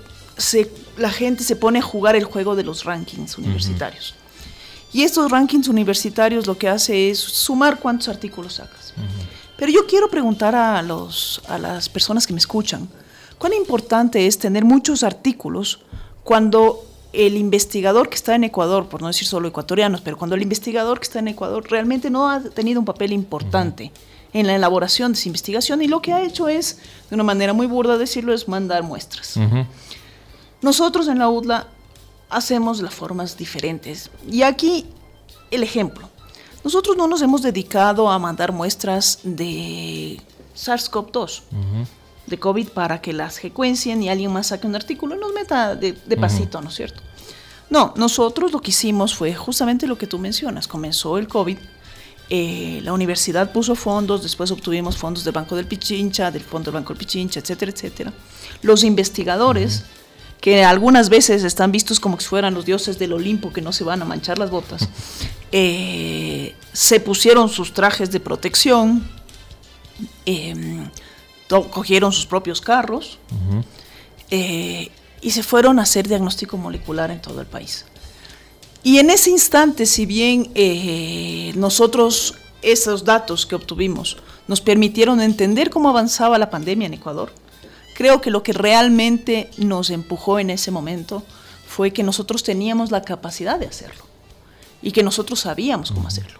la 0.97 1.09
gente 1.09 1.45
se 1.45 1.55
pone 1.55 1.79
a 1.79 1.81
jugar 1.81 2.17
el 2.17 2.25
juego 2.25 2.57
de 2.57 2.63
los 2.63 2.83
rankings 2.83 3.37
universitarios. 3.37 4.13
Y 4.93 5.03
estos 5.03 5.31
rankings 5.31 5.67
universitarios 5.67 6.47
lo 6.47 6.57
que 6.57 6.67
hace 6.67 7.09
es 7.09 7.19
sumar 7.19 7.79
cuántos 7.79 8.09
artículos 8.09 8.55
sacas. 8.55 8.93
Pero 9.57 9.71
yo 9.71 9.85
quiero 9.87 10.09
preguntar 10.09 10.55
a, 10.55 10.81
los, 10.81 11.41
a 11.47 11.57
las 11.57 11.87
personas 11.87 12.25
que 12.25 12.33
me 12.33 12.39
escuchan, 12.39 12.89
cuán 13.37 13.53
importante 13.53 14.25
es 14.27 14.37
tener 14.37 14.65
muchos 14.65 15.03
artículos 15.03 15.79
cuando 16.23 16.83
el 17.13 17.35
investigador 17.35 18.09
que 18.09 18.15
está 18.15 18.35
en 18.35 18.43
Ecuador, 18.43 18.87
por 18.87 19.01
no 19.01 19.07
decir 19.07 19.27
solo 19.27 19.47
ecuatorianos, 19.47 20.01
pero 20.01 20.17
cuando 20.17 20.35
el 20.35 20.41
investigador 20.41 20.99
que 20.99 21.03
está 21.03 21.19
en 21.19 21.27
Ecuador 21.27 21.65
realmente 21.69 22.09
no 22.09 22.29
ha 22.29 22.41
tenido 22.41 22.79
un 22.79 22.85
papel 22.85 23.11
importante 23.11 23.91
en 24.33 24.47
la 24.47 24.55
elaboración 24.55 25.11
de 25.11 25.19
esa 25.19 25.27
investigación 25.27 25.81
y 25.81 25.87
lo 25.87 26.01
que 26.01 26.13
ha 26.13 26.23
hecho 26.23 26.47
es, 26.47 26.79
de 27.09 27.15
una 27.15 27.23
manera 27.23 27.53
muy 27.53 27.67
burda 27.67 27.97
decirlo, 27.97 28.33
es 28.33 28.47
mandar 28.47 28.83
muestras. 28.83 29.37
Nosotros 30.61 31.07
en 31.07 31.19
la 31.19 31.29
UDLA 31.29 31.67
hacemos 32.31 32.81
las 32.81 32.93
formas 32.93 33.37
diferentes. 33.37 34.09
Y 34.29 34.41
aquí 34.43 34.85
el 35.51 35.63
ejemplo. 35.63 36.09
Nosotros 36.63 36.95
no 36.95 37.07
nos 37.07 37.21
hemos 37.21 37.41
dedicado 37.41 38.09
a 38.09 38.19
mandar 38.19 38.51
muestras 38.51 39.19
de 39.23 40.19
SARS-CoV-2 40.55 41.41
de 42.27 42.39
COVID 42.39 42.69
para 42.69 43.01
que 43.01 43.13
las 43.13 43.35
secuencien 43.35 44.01
y 44.03 44.09
alguien 44.09 44.31
más 44.31 44.47
saque 44.47 44.67
un 44.67 44.75
artículo 44.75 45.15
y 45.15 45.19
nos 45.19 45.33
meta 45.33 45.75
de, 45.75 45.93
pasito, 46.17 46.61
¿no 46.61 46.69
es 46.69 46.75
cierto? 46.75 47.01
No, 47.69 47.93
nosotros 47.95 48.51
lo 48.51 48.61
que 48.61 48.71
hicimos 48.71 49.15
fue 49.15 49.33
justamente 49.33 49.87
lo 49.87 49.97
que 49.97 50.05
tú 50.05 50.19
mencionas. 50.19 50.67
Comenzó 50.67 51.17
el 51.17 51.27
COVID, 51.27 51.57
eh, 52.29 52.79
la 52.83 52.93
universidad 52.93 53.51
puso 53.51 53.75
fondos, 53.75 54.23
después 54.23 54.51
obtuvimos 54.51 54.97
fondos 54.97 55.23
del 55.23 55.33
Banco 55.33 55.55
del 55.55 55.67
Pichincha, 55.67 56.31
del 56.31 56.43
Fondo 56.43 56.65
del 56.71 56.75
Banco 56.75 56.93
del 56.93 56.99
Pichincha, 56.99 57.39
etcétera, 57.39 57.71
etcétera. 57.71 58.13
Los 58.61 58.83
investigadores, 58.83 59.83
que 60.41 60.63
algunas 60.63 61.09
veces 61.09 61.43
están 61.43 61.71
vistos 61.71 61.99
como 61.99 62.19
si 62.19 62.27
fueran 62.27 62.53
los 62.53 62.65
dioses 62.65 62.99
del 62.99 63.13
Olimpo 63.13 63.53
que 63.53 63.61
no 63.61 63.71
se 63.71 63.83
van 63.83 64.01
a 64.01 64.05
manchar 64.05 64.37
las 64.37 64.49
botas, 64.49 64.89
eh, 65.51 66.55
se 66.73 66.99
pusieron 66.99 67.47
sus 67.47 67.73
trajes 67.73 68.11
de 68.11 68.19
protección. 68.19 69.07
Eh, 70.25 70.89
cogieron 71.59 72.13
sus 72.13 72.25
propios 72.25 72.61
carros 72.61 73.19
eh, 74.29 74.89
y 75.21 75.31
se 75.31 75.43
fueron 75.43 75.79
a 75.79 75.83
hacer 75.83 76.07
diagnóstico 76.07 76.57
molecular 76.57 77.11
en 77.11 77.21
todo 77.21 77.41
el 77.41 77.47
país. 77.47 77.85
Y 78.83 78.97
en 78.97 79.09
ese 79.09 79.29
instante, 79.29 79.85
si 79.85 80.05
bien 80.05 80.49
eh, 80.55 81.51
nosotros 81.55 82.35
esos 82.61 83.03
datos 83.03 83.45
que 83.45 83.55
obtuvimos 83.55 84.17
nos 84.47 84.61
permitieron 84.61 85.19
entender 85.21 85.69
cómo 85.69 85.89
avanzaba 85.89 86.37
la 86.37 86.49
pandemia 86.49 86.87
en 86.87 86.93
Ecuador, 86.93 87.31
creo 88.01 88.19
que 88.19 88.31
lo 88.31 88.41
que 88.41 88.53
realmente 88.53 89.51
nos 89.57 89.91
empujó 89.91 90.39
en 90.39 90.49
ese 90.49 90.71
momento 90.71 91.23
fue 91.67 91.91
que 91.91 92.01
nosotros 92.01 92.41
teníamos 92.41 92.89
la 92.89 93.03
capacidad 93.03 93.59
de 93.59 93.67
hacerlo 93.67 94.03
y 94.81 94.91
que 94.91 95.03
nosotros 95.03 95.41
sabíamos 95.41 95.91
cómo 95.91 96.07
hacerlo. 96.07 96.39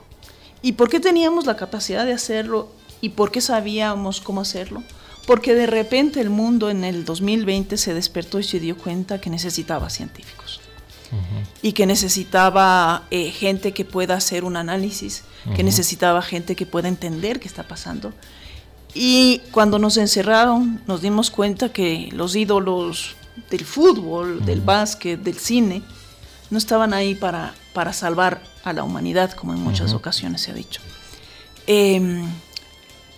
¿Y 0.64 0.72
por 0.72 0.90
qué 0.90 1.00
teníamos 1.00 1.46
la 1.46 1.58
capacidad 1.58 2.06
de 2.06 2.14
hacerlo 2.14 2.70
y 3.00 3.10
por 3.10 3.32
qué 3.32 3.42
sabíamos 3.42 4.22
cómo 4.22 4.42
hacerlo? 4.42 4.82
porque 5.28 5.54
de 5.54 5.68
repente 5.68 6.20
el 6.20 6.30
mundo 6.30 6.70
en 6.70 6.84
el 6.84 7.06
2020 7.06 7.78
se 7.78 7.94
despertó 7.94 8.40
y 8.40 8.44
se 8.44 8.60
dio 8.60 8.78
cuenta 8.78 9.22
que 9.22 9.30
necesitaba 9.30 9.90
científicos 9.90 10.60
y 11.62 11.74
que 11.74 11.86
necesitaba 11.86 13.04
eh, 13.12 13.32
gente 13.32 13.74
que 13.74 13.84
pueda 13.84 14.16
hacer 14.16 14.46
un 14.46 14.56
análisis, 14.56 15.24
que 15.56 15.64
necesitaba 15.64 16.22
gente 16.22 16.56
que 16.56 16.66
pueda 16.66 16.88
entender 16.88 17.40
qué 17.40 17.50
está 17.50 17.64
pasando. 17.64 18.14
Y 18.94 19.40
cuando 19.52 19.80
nos 19.80 19.98
encerraron 19.98 20.82
nos 20.88 21.02
dimos 21.02 21.32
cuenta 21.32 21.72
que 21.72 22.10
los 22.12 22.36
ídolos 22.36 23.16
del 23.50 23.66
fútbol, 23.66 24.46
del 24.46 24.62
básquet, 24.62 25.22
del 25.22 25.38
cine, 25.38 25.82
no 26.50 26.58
estaban 26.58 26.94
ahí 26.94 27.16
para, 27.16 27.54
para 27.74 27.94
salvar 27.94 28.42
a 28.64 28.74
la 28.74 28.84
humanidad, 28.84 29.32
como 29.32 29.54
en 29.54 29.62
muchas 29.62 29.94
ocasiones 29.94 30.42
se 30.42 30.52
ha 30.52 30.54
dicho. 30.54 30.82
Eh, 31.68 32.24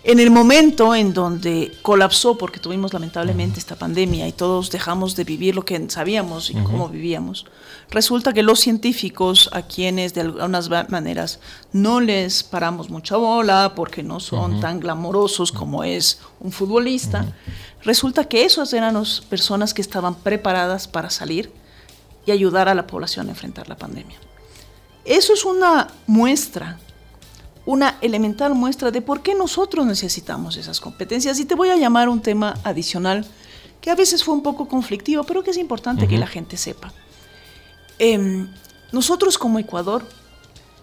en 0.06 0.20
el 0.20 0.30
momento 0.30 0.94
en 0.94 1.14
donde 1.14 1.72
colapsó, 1.80 2.36
porque 2.36 2.60
tuvimos 2.60 2.92
lamentablemente 2.92 3.58
esta 3.58 3.74
pandemia 3.74 4.28
y 4.28 4.32
todos 4.32 4.70
dejamos 4.70 5.16
de 5.16 5.24
vivir 5.24 5.54
lo 5.56 5.64
que 5.64 5.88
sabíamos 5.88 6.50
y 6.50 6.54
cómo 6.54 6.90
vivíamos, 6.90 7.46
resulta 7.90 8.32
que 8.32 8.42
los 8.42 8.60
científicos, 8.60 9.50
a 9.52 9.62
quienes 9.62 10.14
de 10.14 10.22
algunas 10.22 10.68
maneras 10.90 11.40
no 11.72 12.00
les 12.00 12.42
paramos 12.42 12.90
mucha 12.90 13.16
bola 13.16 13.72
porque 13.74 14.02
no 14.02 14.20
son 14.20 14.60
tan 14.60 14.80
glamorosos 14.80 15.52
como 15.52 15.84
es 15.84 16.20
un 16.40 16.52
futbolista, 16.52 17.26
resulta 17.82 18.24
que 18.24 18.44
esos 18.44 18.72
eran 18.72 18.94
las 18.94 19.20
personas 19.20 19.74
que 19.74 19.82
estaban 19.82 20.14
preparadas 20.14 20.88
para 20.88 21.10
salir 21.10 21.52
y 22.26 22.30
ayudar 22.30 22.68
a 22.68 22.74
la 22.74 22.86
población 22.86 23.28
a 23.28 23.30
enfrentar 23.30 23.68
la 23.68 23.76
pandemia. 23.76 24.18
Eso 25.04 25.34
es 25.34 25.44
una 25.44 25.88
muestra 26.06 26.78
una 27.66 27.96
elemental 28.00 28.54
muestra 28.54 28.90
de 28.90 29.00
por 29.00 29.22
qué 29.22 29.34
nosotros 29.34 29.86
necesitamos 29.86 30.56
esas 30.56 30.80
competencias. 30.80 31.38
Y 31.40 31.44
te 31.44 31.54
voy 31.54 31.70
a 31.70 31.76
llamar 31.76 32.08
un 32.08 32.20
tema 32.20 32.54
adicional 32.62 33.26
que 33.80 33.90
a 33.90 33.94
veces 33.94 34.24
fue 34.24 34.34
un 34.34 34.42
poco 34.42 34.68
conflictivo, 34.68 35.24
pero 35.24 35.42
que 35.42 35.50
es 35.50 35.56
importante 35.56 36.08
que 36.08 36.18
la 36.18 36.26
gente 36.26 36.56
sepa. 36.56 36.92
Em, 37.98 38.48
nosotros 38.92 39.38
como 39.38 39.58
Ecuador, 39.58 40.04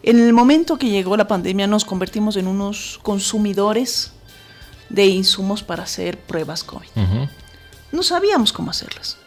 en 0.04 0.20
el 0.20 0.34
momento 0.34 0.78
que 0.78 0.90
llegó 0.90 1.16
la 1.18 1.28
pandemia, 1.28 1.68
nos 1.68 1.86
convertimos 1.86 2.36
en 2.36 2.48
unos 2.48 3.00
consumidores 3.04 4.12
de 4.90 5.06
insumos 5.06 5.64
para 5.64 5.84
hacer 5.84 6.18
pruebas 6.18 6.64
COVID. 6.64 6.88
No 7.92 8.04
sabíamos 8.04 8.52
cómo 8.54 8.72
hacerlas. 8.72 9.18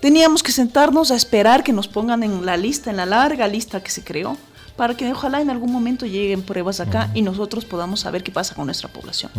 Teníamos 0.00 0.42
que 0.42 0.52
sentarnos 0.52 1.10
a 1.10 1.16
esperar 1.16 1.64
que 1.64 1.72
nos 1.72 1.88
pongan 1.88 2.22
en 2.22 2.44
la 2.44 2.56
lista, 2.56 2.90
en 2.90 2.96
la 2.96 3.06
larga 3.06 3.48
lista 3.48 3.82
que 3.82 3.90
se 3.90 4.04
creó, 4.04 4.36
para 4.76 4.94
que 4.94 5.10
ojalá 5.10 5.40
en 5.40 5.48
algún 5.48 5.72
momento 5.72 6.04
lleguen 6.04 6.42
pruebas 6.42 6.80
acá 6.80 7.10
y 7.14 7.22
nosotros 7.22 7.64
podamos 7.64 8.00
saber 8.00 8.22
qué 8.22 8.30
pasa 8.30 8.54
con 8.54 8.66
nuestra 8.66 8.88
población. 8.88 9.32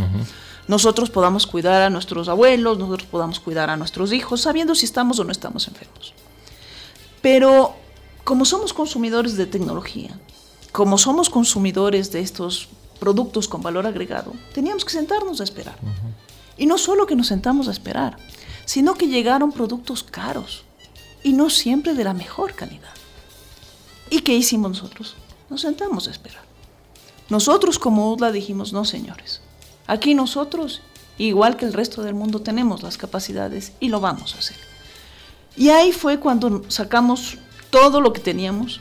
Nosotros 0.67 1.09
podamos 1.09 1.45
cuidar 1.45 1.83
a 1.83 1.89
nuestros 1.89 2.27
abuelos, 2.27 2.79
nosotros 2.79 3.07
podamos 3.09 3.39
cuidar 3.39 3.69
a 3.69 3.77
nuestros 3.77 4.11
hijos, 4.11 4.41
sabiendo 4.41 4.73
si 4.73 4.85
estamos 4.85 5.19
o 5.19 5.23
no 5.23 5.31
estamos 5.31 5.67
enfermos. 5.67 6.13
Pero 7.27 7.75
como 8.23 8.45
somos 8.45 8.71
consumidores 8.71 9.35
de 9.35 9.45
tecnología, 9.45 10.17
como 10.71 10.97
somos 10.97 11.29
consumidores 11.29 12.09
de 12.13 12.21
estos 12.21 12.69
productos 13.01 13.49
con 13.49 13.61
valor 13.61 13.85
agregado, 13.85 14.31
teníamos 14.53 14.85
que 14.85 14.93
sentarnos 14.93 15.41
a 15.41 15.43
esperar. 15.43 15.77
Y 16.57 16.67
no 16.67 16.77
solo 16.77 17.05
que 17.05 17.17
nos 17.17 17.27
sentamos 17.27 17.67
a 17.67 17.71
esperar, 17.71 18.15
sino 18.63 18.93
que 18.93 19.09
llegaron 19.09 19.51
productos 19.51 20.03
caros 20.03 20.63
y 21.21 21.33
no 21.33 21.49
siempre 21.49 21.95
de 21.95 22.05
la 22.05 22.13
mejor 22.13 22.53
calidad. 22.53 22.95
¿Y 24.09 24.21
qué 24.21 24.33
hicimos 24.33 24.71
nosotros? 24.71 25.17
Nos 25.49 25.59
sentamos 25.59 26.07
a 26.07 26.11
esperar. 26.11 26.45
Nosotros 27.27 27.77
como 27.77 28.13
UDLA 28.13 28.31
dijimos, 28.31 28.71
no 28.71 28.85
señores, 28.85 29.41
aquí 29.85 30.15
nosotros, 30.15 30.81
igual 31.17 31.57
que 31.57 31.65
el 31.65 31.73
resto 31.73 32.03
del 32.03 32.15
mundo, 32.15 32.39
tenemos 32.41 32.83
las 32.83 32.97
capacidades 32.97 33.73
y 33.81 33.89
lo 33.89 33.99
vamos 33.99 34.33
a 34.33 34.37
hacer. 34.37 34.66
Y 35.57 35.69
ahí 35.69 35.91
fue 35.91 36.19
cuando 36.19 36.63
sacamos 36.69 37.37
todo 37.71 37.99
lo 37.99 38.13
que 38.13 38.21
teníamos 38.21 38.79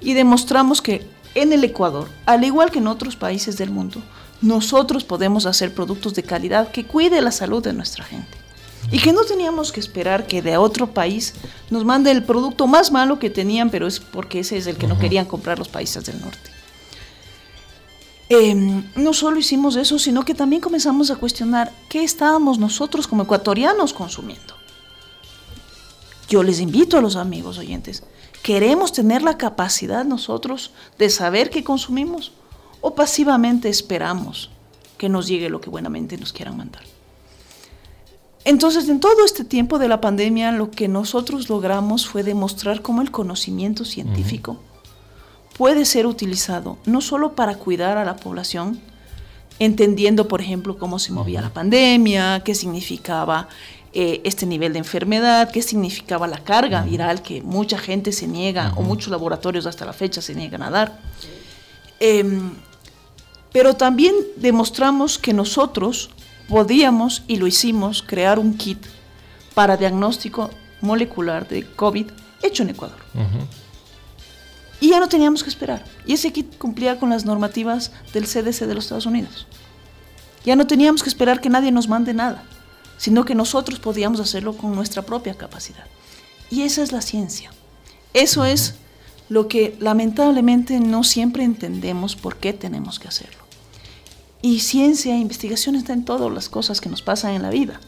y 0.00 0.12
demostramos 0.12 0.82
que 0.82 1.06
en 1.34 1.52
el 1.52 1.64
Ecuador, 1.64 2.08
al 2.26 2.44
igual 2.44 2.70
que 2.70 2.78
en 2.78 2.86
otros 2.86 3.16
países 3.16 3.56
del 3.56 3.70
mundo, 3.70 4.02
nosotros 4.42 5.04
podemos 5.04 5.46
hacer 5.46 5.74
productos 5.74 6.14
de 6.14 6.22
calidad 6.22 6.70
que 6.70 6.84
cuide 6.84 7.22
la 7.22 7.30
salud 7.30 7.62
de 7.62 7.72
nuestra 7.72 8.04
gente. 8.04 8.38
Y 8.92 8.98
que 9.00 9.12
no 9.12 9.24
teníamos 9.24 9.72
que 9.72 9.80
esperar 9.80 10.26
que 10.26 10.42
de 10.42 10.56
otro 10.58 10.86
país 10.92 11.34
nos 11.70 11.84
mande 11.84 12.10
el 12.10 12.22
producto 12.22 12.66
más 12.66 12.92
malo 12.92 13.18
que 13.18 13.30
tenían, 13.30 13.70
pero 13.70 13.86
es 13.86 13.98
porque 13.98 14.40
ese 14.40 14.58
es 14.58 14.66
el 14.66 14.76
que 14.76 14.86
no 14.86 14.98
querían 14.98 15.24
comprar 15.24 15.58
los 15.58 15.68
países 15.68 16.04
del 16.04 16.20
norte. 16.20 16.50
Em, 18.28 18.84
no 18.94 19.12
solo 19.12 19.38
hicimos 19.38 19.76
eso, 19.76 19.98
sino 19.98 20.24
que 20.24 20.34
también 20.34 20.60
comenzamos 20.60 21.10
a 21.10 21.16
cuestionar 21.16 21.72
qué 21.88 22.04
estábamos 22.04 22.58
nosotros 22.58 23.08
como 23.08 23.22
ecuatorianos 23.22 23.92
consumiendo. 23.92 24.55
Yo 26.28 26.42
les 26.42 26.60
invito 26.60 26.98
a 26.98 27.00
los 27.00 27.16
amigos 27.16 27.58
oyentes, 27.58 28.02
¿queremos 28.42 28.92
tener 28.92 29.22
la 29.22 29.38
capacidad 29.38 30.04
nosotros 30.04 30.72
de 30.98 31.10
saber 31.10 31.50
qué 31.50 31.62
consumimos 31.62 32.32
o 32.80 32.94
pasivamente 32.94 33.68
esperamos 33.68 34.50
que 34.98 35.08
nos 35.08 35.28
llegue 35.28 35.50
lo 35.50 35.60
que 35.60 35.70
buenamente 35.70 36.16
nos 36.18 36.32
quieran 36.32 36.56
mandar? 36.56 36.82
Entonces, 38.44 38.88
en 38.88 39.00
todo 39.00 39.24
este 39.24 39.44
tiempo 39.44 39.78
de 39.78 39.88
la 39.88 40.00
pandemia, 40.00 40.52
lo 40.52 40.70
que 40.70 40.86
nosotros 40.86 41.48
logramos 41.48 42.06
fue 42.06 42.22
demostrar 42.22 42.80
cómo 42.80 43.02
el 43.02 43.10
conocimiento 43.10 43.84
científico 43.84 44.60
puede 45.56 45.84
ser 45.84 46.06
utilizado 46.06 46.78
no 46.86 47.00
solo 47.00 47.32
para 47.32 47.56
cuidar 47.56 47.98
a 47.98 48.04
la 48.04 48.16
población, 48.16 48.80
entendiendo, 49.58 50.28
por 50.28 50.40
ejemplo, 50.40 50.78
cómo 50.78 50.98
se 50.98 51.12
movía 51.12 51.40
la 51.40 51.52
pandemia, 51.52 52.42
qué 52.44 52.54
significaba 52.54 53.48
eh, 53.98 54.20
este 54.24 54.44
nivel 54.44 54.74
de 54.74 54.80
enfermedad, 54.80 55.50
qué 55.50 55.62
significaba 55.62 56.26
la 56.26 56.36
carga 56.36 56.82
viral 56.82 57.22
que 57.22 57.40
mucha 57.40 57.78
gente 57.78 58.12
se 58.12 58.28
niega 58.28 58.74
o 58.76 58.82
muchos 58.82 59.10
laboratorios 59.10 59.64
hasta 59.64 59.86
la 59.86 59.94
fecha 59.94 60.20
se 60.20 60.34
niegan 60.34 60.62
a 60.62 60.68
dar. 60.68 60.98
Em, 61.98 62.50
pero 63.54 63.72
también 63.72 64.14
demostramos 64.36 65.18
que 65.18 65.32
nosotros 65.32 66.10
podíamos, 66.46 67.22
y 67.26 67.36
lo 67.36 67.46
hicimos, 67.46 68.02
crear 68.02 68.38
un 68.38 68.58
kit 68.58 68.84
para 69.54 69.78
diagnóstico 69.78 70.50
molecular 70.82 71.48
de 71.48 71.64
COVID 71.64 72.10
hecho 72.42 72.64
en 72.64 72.68
Ecuador. 72.68 72.98
Y 74.78 74.90
ya 74.90 75.00
no 75.00 75.08
teníamos 75.08 75.42
que 75.42 75.48
esperar. 75.48 75.82
Y 76.04 76.12
ese 76.12 76.34
kit 76.34 76.58
cumplía 76.58 76.98
con 76.98 77.08
las 77.08 77.24
normativas 77.24 77.92
del 78.12 78.26
CDC 78.26 78.66
de 78.66 78.74
los 78.74 78.84
Estados 78.84 79.06
Unidos. 79.06 79.46
Ya 80.44 80.54
no 80.54 80.66
teníamos 80.66 81.02
que 81.02 81.08
esperar 81.08 81.40
que 81.40 81.48
nadie 81.48 81.72
nos 81.72 81.88
mande 81.88 82.12
nada, 82.12 82.44
sino 82.98 83.24
que 83.24 83.34
nosotros 83.34 83.78
podíamos 83.78 84.20
hacerlo 84.20 84.56
con 84.56 84.74
nuestra 84.74 85.02
propia 85.02 85.34
capacidad. 85.34 85.84
Y 86.50 86.62
esa 86.62 86.82
es 86.82 86.92
la 86.92 87.02
ciencia. 87.02 87.50
Eso 88.12 88.44
es 88.44 88.74
lo 89.28 89.48
que 89.48 89.76
lamentablemente 89.80 90.80
no 90.80 91.04
siempre 91.04 91.44
entendemos 91.44 92.16
por 92.16 92.36
qué 92.36 92.52
tenemos 92.52 92.98
que 92.98 93.08
hacerlo. 93.08 93.44
Y 94.42 94.60
ciencia 94.60 95.14
e 95.14 95.18
investigación 95.18 95.74
está 95.74 95.92
en 95.92 96.04
todas 96.04 96.32
las 96.32 96.48
cosas 96.48 96.80
que 96.80 96.88
nos 96.88 97.02
pasan 97.02 97.32
en 97.32 97.42
la 97.42 97.50
vida, 97.50 97.80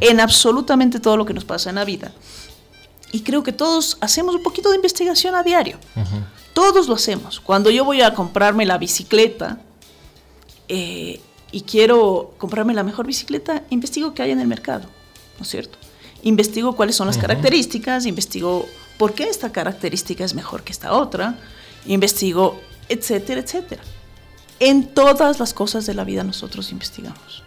en 0.00 0.18
absolutamente 0.18 0.98
todo 0.98 1.16
lo 1.16 1.24
que 1.24 1.34
nos 1.34 1.44
pasa 1.44 1.70
en 1.70 1.76
la 1.76 1.84
vida. 1.84 2.12
Y 3.12 3.20
creo 3.20 3.42
que 3.42 3.52
todos 3.52 3.96
hacemos 4.00 4.34
un 4.34 4.42
poquito 4.42 4.70
de 4.70 4.76
investigación 4.76 5.34
a 5.34 5.42
diario. 5.42 5.78
Todos 6.52 6.88
lo 6.88 6.94
hacemos. 6.94 7.38
Cuando 7.40 7.70
yo 7.70 7.84
voy 7.84 8.02
a 8.02 8.14
comprarme 8.14 8.66
la 8.66 8.78
bicicleta 8.78 9.60
eh, 10.68 11.20
y 11.52 11.62
quiero 11.62 12.34
comprarme 12.38 12.74
la 12.74 12.82
mejor 12.82 13.06
bicicleta, 13.06 13.64
investigo 13.70 14.14
qué 14.14 14.22
hay 14.22 14.30
en 14.30 14.40
el 14.40 14.46
mercado, 14.46 14.88
¿no 15.38 15.42
es 15.42 15.48
cierto? 15.48 15.78
Investigo 16.22 16.76
cuáles 16.76 16.96
son 16.96 17.06
las 17.06 17.18
características, 17.18 18.06
investigo 18.06 18.66
por 18.98 19.14
qué 19.14 19.24
esta 19.24 19.50
característica 19.52 20.24
es 20.24 20.34
mejor 20.34 20.62
que 20.62 20.72
esta 20.72 20.92
otra, 20.92 21.38
investigo, 21.86 22.60
etcétera, 22.88 23.40
etcétera. 23.40 23.82
En 24.58 24.88
todas 24.92 25.40
las 25.40 25.54
cosas 25.54 25.86
de 25.86 25.94
la 25.94 26.04
vida 26.04 26.22
nosotros 26.22 26.70
investigamos. 26.72 27.42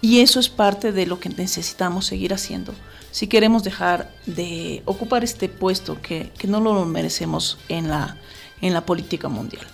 Y 0.00 0.20
eso 0.20 0.38
es 0.38 0.48
parte 0.48 0.92
de 0.92 1.06
lo 1.06 1.18
que 1.18 1.28
necesitamos 1.30 2.06
seguir 2.06 2.32
haciendo 2.32 2.72
si 3.16 3.28
queremos 3.28 3.64
dejar 3.64 4.12
de 4.26 4.82
ocupar 4.84 5.24
este 5.24 5.48
puesto 5.48 6.02
que, 6.02 6.30
no 6.46 6.60
lo 6.60 6.84
merecemos 6.84 7.56
en 7.70 7.88
la, 7.88 8.18
en 8.60 8.74
la 8.74 8.84
política 8.84 9.30
mundial. 9.30 9.66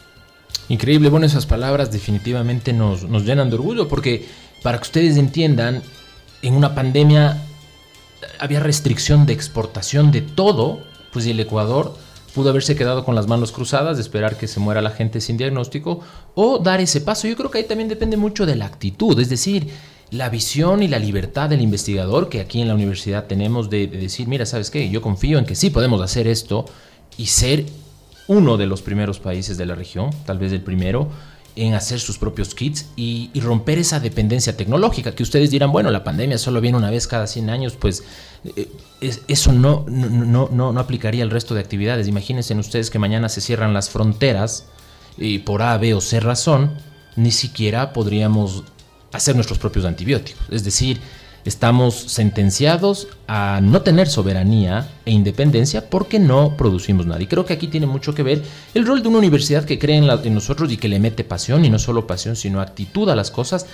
Increíble, 0.68 1.08
bueno, 1.08 1.26
esas 1.26 1.46
palabras 1.46 1.90
definitivamente 1.90 2.72
nos, 2.72 3.04
nos 3.04 3.24
llenan 3.24 3.50
de 3.50 3.56
orgullo 3.56 3.88
porque 3.88 4.26
para 4.62 4.78
que 4.78 4.82
ustedes 4.82 5.16
entiendan, 5.16 5.82
en 6.42 6.54
una 6.54 6.74
pandemia 6.74 7.42
había 8.38 8.60
restricción 8.60 9.26
de 9.26 9.32
exportación 9.32 10.10
de 10.10 10.22
todo, 10.22 10.80
pues 11.12 11.26
el 11.26 11.38
Ecuador 11.40 11.94
pudo 12.34 12.50
haberse 12.50 12.76
quedado 12.76 13.04
con 13.04 13.14
las 13.14 13.26
manos 13.26 13.52
cruzadas, 13.52 13.96
de 13.96 14.02
esperar 14.02 14.36
que 14.36 14.48
se 14.48 14.60
muera 14.60 14.80
la 14.80 14.90
gente 14.90 15.20
sin 15.20 15.36
diagnóstico, 15.36 16.00
o 16.34 16.58
dar 16.58 16.80
ese 16.80 17.00
paso. 17.00 17.28
Yo 17.28 17.36
creo 17.36 17.50
que 17.50 17.58
ahí 17.58 17.64
también 17.64 17.88
depende 17.88 18.16
mucho 18.16 18.46
de 18.46 18.56
la 18.56 18.66
actitud, 18.66 19.18
es 19.20 19.28
decir, 19.28 19.68
la 20.10 20.28
visión 20.28 20.82
y 20.82 20.88
la 20.88 20.98
libertad 20.98 21.48
del 21.48 21.62
investigador 21.62 22.28
que 22.28 22.40
aquí 22.40 22.60
en 22.60 22.68
la 22.68 22.74
universidad 22.74 23.26
tenemos 23.26 23.70
de, 23.70 23.86
decir, 23.86 24.28
mira, 24.28 24.46
¿sabes 24.46 24.70
qué? 24.70 24.88
Yo 24.90 25.02
confío 25.02 25.38
en 25.38 25.46
que 25.46 25.54
sí 25.54 25.70
podemos 25.70 26.00
hacer 26.02 26.26
esto 26.26 26.66
y 27.16 27.26
ser 27.26 27.66
uno 28.32 28.56
de 28.56 28.66
los 28.66 28.82
primeros 28.82 29.20
países 29.20 29.56
de 29.56 29.66
la 29.66 29.74
región, 29.74 30.10
tal 30.24 30.38
vez 30.38 30.52
el 30.52 30.62
primero, 30.62 31.08
en 31.54 31.74
hacer 31.74 32.00
sus 32.00 32.16
propios 32.16 32.54
kits 32.54 32.86
y, 32.96 33.30
romper 33.40 33.78
esa 33.78 34.00
dependencia 34.00 34.56
tecnológica, 34.56 35.14
que 35.14 35.22
ustedes 35.22 35.50
dirán, 35.50 35.70
bueno, 35.70 35.90
la 35.90 36.02
pandemia 36.02 36.38
solo 36.38 36.60
viene 36.60 36.78
una 36.78 36.90
vez 36.90 37.06
cada 37.06 37.26
100 37.26 37.50
años, 37.50 37.76
pues 37.78 38.04
eh, 38.56 38.68
eso 39.28 39.52
no, 39.52 39.84
no, 39.86 40.48
no, 40.50 40.72
no 40.72 40.80
aplicaría 40.80 41.22
al 41.22 41.30
resto 41.30 41.54
de 41.54 41.60
actividades. 41.60 42.08
Imagínense 42.08 42.54
ustedes 42.54 42.90
que 42.90 42.98
mañana 42.98 43.28
se 43.28 43.40
cierran 43.40 43.74
las 43.74 43.90
fronteras 43.90 44.66
y 45.18 45.40
por 45.40 45.60
A, 45.62 45.76
B 45.76 45.92
o 45.94 46.00
C 46.00 46.20
razón, 46.20 46.72
ni 47.16 47.30
siquiera 47.30 47.92
podríamos 47.92 48.64
hacer 49.12 49.34
nuestros 49.34 49.58
propios 49.58 49.84
antibióticos. 49.84 50.42
Es 50.50 50.64
decir, 50.64 51.00
estamos 51.44 51.94
sentenciados 51.94 53.08
a 53.26 53.60
no 53.62 53.82
tener 53.82 54.08
soberanía 54.08 54.88
e 55.04 55.10
independencia 55.10 55.90
porque 55.90 56.18
no 56.18 56.56
producimos 56.56 57.06
nada. 57.06 57.22
Y 57.22 57.26
creo 57.26 57.44
que 57.44 57.52
aquí 57.52 57.66
tiene 57.66 57.86
mucho 57.86 58.14
que 58.14 58.22
ver 58.22 58.42
el 58.74 58.86
rol 58.86 59.02
de 59.02 59.08
una 59.08 59.18
universidad 59.18 59.64
que 59.64 59.78
cree 59.78 59.96
en, 59.96 60.34
nosotros 60.34 60.70
y 60.70 60.76
que 60.76 60.88
le 60.88 61.00
mete 61.00 61.24
pasión, 61.24 61.64
y 61.64 61.70
no 61.70 61.78
solo 61.78 62.06
pasión, 62.06 62.36
sino 62.36 62.60
actitud 62.60 63.08
a 63.08 63.16
las 63.16 63.30
cosas, 63.30 63.66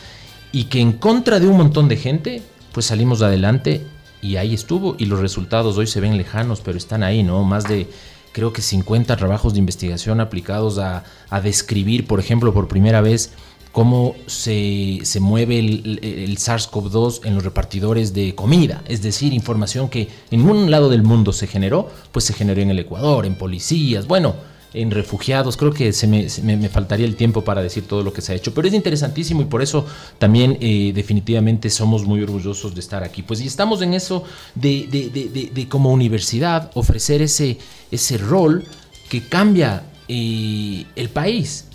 y 0.52 0.64
que 0.64 0.81
en 0.81 0.92
contra 0.92 1.40
de 1.40 1.48
un 1.48 1.57
montón 1.57 1.88
de 1.88 1.96
gente, 1.96 2.42
pues 2.72 2.87
salimos 2.87 3.20
adelante 3.22 3.83
y 4.22 4.37
ahí 4.37 4.54
estuvo. 4.54 4.96
Y 4.98 5.07
los 5.07 5.20
resultados 5.20 5.76
hoy 5.76 5.87
se 5.87 6.00
ven 6.00 6.16
lejanos, 6.16 6.61
pero 6.61 6.78
están 6.78 7.02
ahí, 7.02 7.22
¿no? 7.22 7.44
Más 7.44 7.64
de 7.64 7.88
creo 8.33 8.52
que 8.52 8.62
50 8.62 9.16
trabajos 9.16 9.54
de 9.54 9.59
investigación 9.59 10.20
aplicados 10.20 10.78
a, 10.78 11.04
a 11.28 11.40
describir, 11.40 12.07
por 12.07 12.20
ejemplo, 12.20 12.54
por 12.54 12.68
primera 12.68 13.00
vez 13.00 13.33
cómo 13.72 14.14
se, 14.26 15.00
mueve 15.20 15.59
el, 15.59 16.38
SARS-CoV-2 16.38 17.20
en 17.24 17.35
los 17.35 17.44
repartidores 17.44 18.14
de 18.14 18.35
comida, 18.35 18.83
es 18.87 19.02
decir, 19.02 19.33
información 19.33 19.88
que 19.88 20.09
en 20.31 20.48
un 20.48 20.70
lado 20.70 20.88
del 20.88 21.02
mundo 21.02 21.33
se 21.33 21.46
generó, 21.46 21.90
pues 22.12 22.24
se 22.24 22.33
generó 22.33 22.61
en 22.61 22.70
el 22.70 22.78
Ecuador, 22.78 23.26
en 23.26 23.37
policías, 23.37 24.07
bueno, 24.07 24.35
en 24.74 24.90
refugiados, 24.90 25.57
creo 25.57 25.72
que 25.72 25.92
se 25.92 26.07
me, 26.07 26.68
faltaría 26.68 27.07
el 27.07 27.16
tiempo 27.16 27.42
para 27.42 27.62
decir 27.62 27.85
todo 27.87 28.02
lo 28.02 28.12
que 28.12 28.20
se 28.20 28.33
ha 28.33 28.37
hecho, 28.37 28.52
pero 28.52 28.68
es 28.68 28.74
interesantísimo 28.74 29.42
y 29.42 29.46
por 29.46 29.62
eso 29.62 29.87
también 30.18 30.59
eh, 30.61 30.92
definitivamente 30.94 31.70
somos 31.70 32.04
muy 32.04 32.22
orgullosos 32.22 32.74
de 32.74 32.81
estar 32.81 33.02
aquí. 33.02 33.22
Pues 33.22 33.40
y 33.40 33.46
estamos 33.46 33.81
en 33.81 33.94
eso 33.94 34.24
de, 34.54 35.66
como 35.70 35.90
universidad 35.90 36.70
ofrecer 36.74 37.22
ese, 37.22 37.59
ese 37.90 38.18
rol 38.18 38.64
que 39.09 39.26
cambia 39.26 39.85
eh, 40.07 40.85
el 40.96 41.09
país 41.09 41.67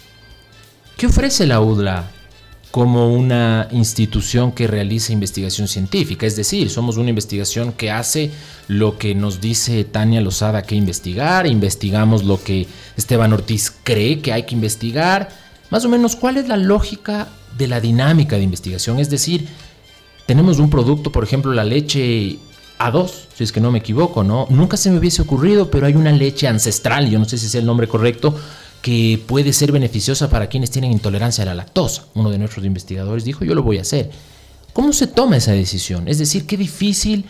¿Qué 0.97 1.07
ofrece 1.07 1.47
la 1.47 1.59
UDLA 1.59 2.11
como 2.71 3.13
una 3.13 3.67
institución 3.71 4.51
que 4.51 4.67
realiza 4.67 5.11
investigación 5.11 5.67
científica? 5.67 6.25
Es 6.25 6.35
decir, 6.35 6.69
somos 6.69 6.97
una 6.97 7.09
investigación 7.09 7.73
que 7.73 7.91
hace 7.91 8.31
lo 8.67 8.97
que 8.97 9.15
nos 9.15 9.41
dice 9.41 9.83
Tania 9.83 10.21
Lozada 10.21 10.61
que 10.61 10.75
investigar, 10.75 11.47
investigamos 11.47 12.23
lo 12.23 12.41
que 12.41 12.67
Esteban 12.95 13.33
Ortiz 13.33 13.73
cree 13.83 14.21
que 14.21 14.33
hay 14.33 14.43
que 14.43 14.55
investigar. 14.55 15.29
Más 15.71 15.83
o 15.83 15.89
menos, 15.89 16.15
¿cuál 16.15 16.37
es 16.37 16.47
la 16.47 16.57
lógica 16.57 17.27
de 17.57 17.67
la 17.67 17.81
dinámica 17.81 18.37
de 18.37 18.43
investigación? 18.43 18.99
Es 18.99 19.09
decir, 19.09 19.47
tenemos 20.27 20.59
un 20.59 20.69
producto, 20.69 21.11
por 21.11 21.23
ejemplo, 21.23 21.53
la 21.53 21.63
leche 21.63 22.37
A2, 22.79 23.11
si 23.35 23.43
es 23.43 23.51
que 23.51 23.61
no 23.61 23.71
me 23.71 23.79
equivoco, 23.79 24.23
¿no? 24.23 24.45
Nunca 24.49 24.77
se 24.77 24.91
me 24.91 24.99
hubiese 24.99 25.23
ocurrido, 25.23 25.69
pero 25.71 25.87
hay 25.87 25.95
una 25.95 26.11
leche 26.11 26.47
ancestral, 26.47 27.09
yo 27.09 27.17
no 27.17 27.25
sé 27.25 27.37
si 27.37 27.47
es 27.47 27.55
el 27.55 27.65
nombre 27.65 27.87
correcto, 27.87 28.35
que 28.83 29.17
puede 29.25 29.53
ser 29.53 29.71
beneficiosa 29.71 30.29
para 30.29 30.47
quienes 30.47 30.69
tienen 30.69 30.91
intolerancia 30.91 31.43
a 31.43 31.45
la 31.45 31.55
lactosa. 31.55 32.03
Uno 32.15 32.29
de 32.29 32.37
nuestros 32.37 32.65
investigadores 32.65 33.23
dijo, 33.23 33.45
yo 33.45 33.55
lo 33.55 33.63
voy 33.63 33.77
a 33.77 33.81
hacer. 33.81 34.11
¿Cómo 34.73 34.91
se 34.91 35.07
toma 35.07 35.37
esa 35.37 35.53
decisión? 35.53 36.09
Es 36.09 36.17
decir, 36.17 36.45
qué 36.45 36.57
difícil, 36.57 37.23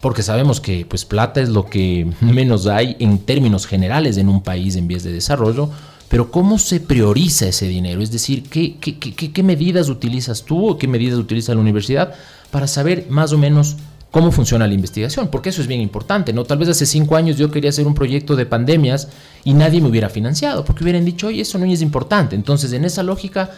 porque 0.00 0.22
sabemos 0.22 0.62
que 0.62 0.86
pues 0.86 1.04
plata 1.04 1.42
es 1.42 1.50
lo 1.50 1.66
que 1.66 2.10
menos 2.22 2.66
hay 2.66 2.96
en 2.98 3.18
términos 3.18 3.66
generales 3.66 4.16
en 4.16 4.30
un 4.30 4.42
país 4.42 4.74
en 4.76 4.88
vías 4.88 5.02
de 5.02 5.12
desarrollo, 5.12 5.68
pero 6.08 6.30
¿cómo 6.30 6.58
se 6.58 6.80
prioriza 6.80 7.48
ese 7.48 7.68
dinero? 7.68 8.00
Es 8.00 8.10
decir, 8.10 8.48
¿qué, 8.48 8.78
qué, 8.78 8.98
qué, 8.98 9.30
qué 9.30 9.42
medidas 9.42 9.90
utilizas 9.90 10.44
tú 10.44 10.66
o 10.66 10.78
qué 10.78 10.88
medidas 10.88 11.18
utiliza 11.18 11.52
la 11.52 11.60
universidad 11.60 12.14
para 12.50 12.66
saber 12.66 13.04
más 13.10 13.34
o 13.34 13.38
menos 13.38 13.76
cómo 14.10 14.32
funciona 14.32 14.66
la 14.66 14.74
investigación? 14.74 15.28
Porque 15.28 15.50
eso 15.50 15.60
es 15.60 15.66
bien 15.66 15.80
importante, 15.80 16.32
¿no? 16.32 16.44
Tal 16.44 16.58
vez 16.58 16.68
hace 16.68 16.86
cinco 16.86 17.16
años 17.16 17.36
yo 17.36 17.50
quería 17.50 17.70
hacer 17.70 17.86
un 17.86 17.94
proyecto 17.94 18.36
de 18.36 18.46
pandemias 18.46 19.08
y 19.44 19.54
nadie 19.54 19.80
me 19.80 19.88
hubiera 19.88 20.08
financiado, 20.08 20.64
porque 20.64 20.84
hubieran 20.84 21.04
dicho, 21.04 21.28
oye, 21.28 21.42
eso 21.42 21.58
no 21.58 21.66
es 21.66 21.82
importante. 21.82 22.34
Entonces, 22.34 22.72
en 22.72 22.84
esa 22.84 23.02
lógica, 23.02 23.50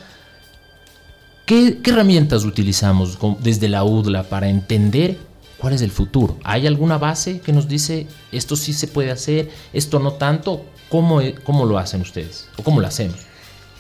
¿qué, 1.47 1.79
herramientas 1.85 2.45
utilizamos 2.45 3.19
desde 3.41 3.69
la 3.69 3.85
UDLA 3.85 4.25
para 4.25 4.49
entender 4.49 5.19
cuál 5.59 5.75
es 5.75 5.83
el 5.83 5.91
futuro? 5.91 6.37
¿Hay 6.45 6.67
alguna 6.67 6.99
base 6.99 7.41
que 7.41 7.53
nos 7.53 7.69
dice, 7.69 8.07
esto 8.33 8.57
sí 8.57 8.73
se 8.73 8.89
puede 8.89 9.11
hacer, 9.11 9.51
esto 9.73 9.99
no 10.01 10.15
tanto? 10.15 10.65
¿Cómo, 10.89 11.21
e, 11.21 11.35
cómo 11.35 11.67
lo 11.67 11.79
hacen 11.79 12.01
ustedes? 12.01 12.49
¿O 12.57 12.65
cómo 12.65 12.81
lo 12.81 12.89
hacemos? 12.89 13.21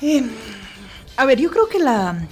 Eh, 0.00 0.24
a 1.16 1.24
ver, 1.26 1.40
yo 1.40 1.50
creo 1.50 1.68
que 1.68 1.80
la, 1.80 2.26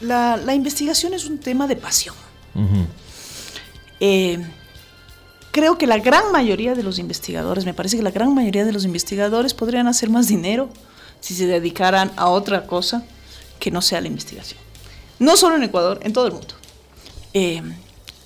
la, 0.00 0.36
la, 0.36 0.54
investigación 0.54 1.12
es 1.12 1.26
un 1.26 1.38
tema 1.38 1.66
de 1.66 1.74
pasión. 1.76 2.14
Eh, 4.00 4.38
creo 5.50 5.78
que 5.78 5.86
la 5.86 5.98
gran 5.98 6.30
mayoría 6.32 6.74
de 6.74 6.82
los 6.82 6.98
investigadores, 6.98 7.64
me 7.64 7.74
parece 7.74 7.96
que 7.96 8.02
la 8.02 8.10
gran 8.10 8.34
mayoría 8.34 8.64
de 8.64 8.72
los 8.72 8.84
investigadores 8.84 9.54
podrían 9.54 9.88
hacer 9.88 10.10
más 10.10 10.28
dinero 10.28 10.68
si 11.20 11.34
se 11.34 11.46
dedicaran 11.46 12.12
a 12.16 12.28
otra 12.28 12.66
cosa 12.66 13.04
que 13.58 13.70
no 13.70 13.82
sea 13.82 14.00
la 14.00 14.08
investigación. 14.08 14.60
No 15.18 15.36
solo 15.36 15.56
en 15.56 15.64
Ecuador, 15.64 15.98
en 16.02 16.12
todo 16.12 16.26
el 16.26 16.32
mundo. 16.32 16.54
Eh, 17.34 17.62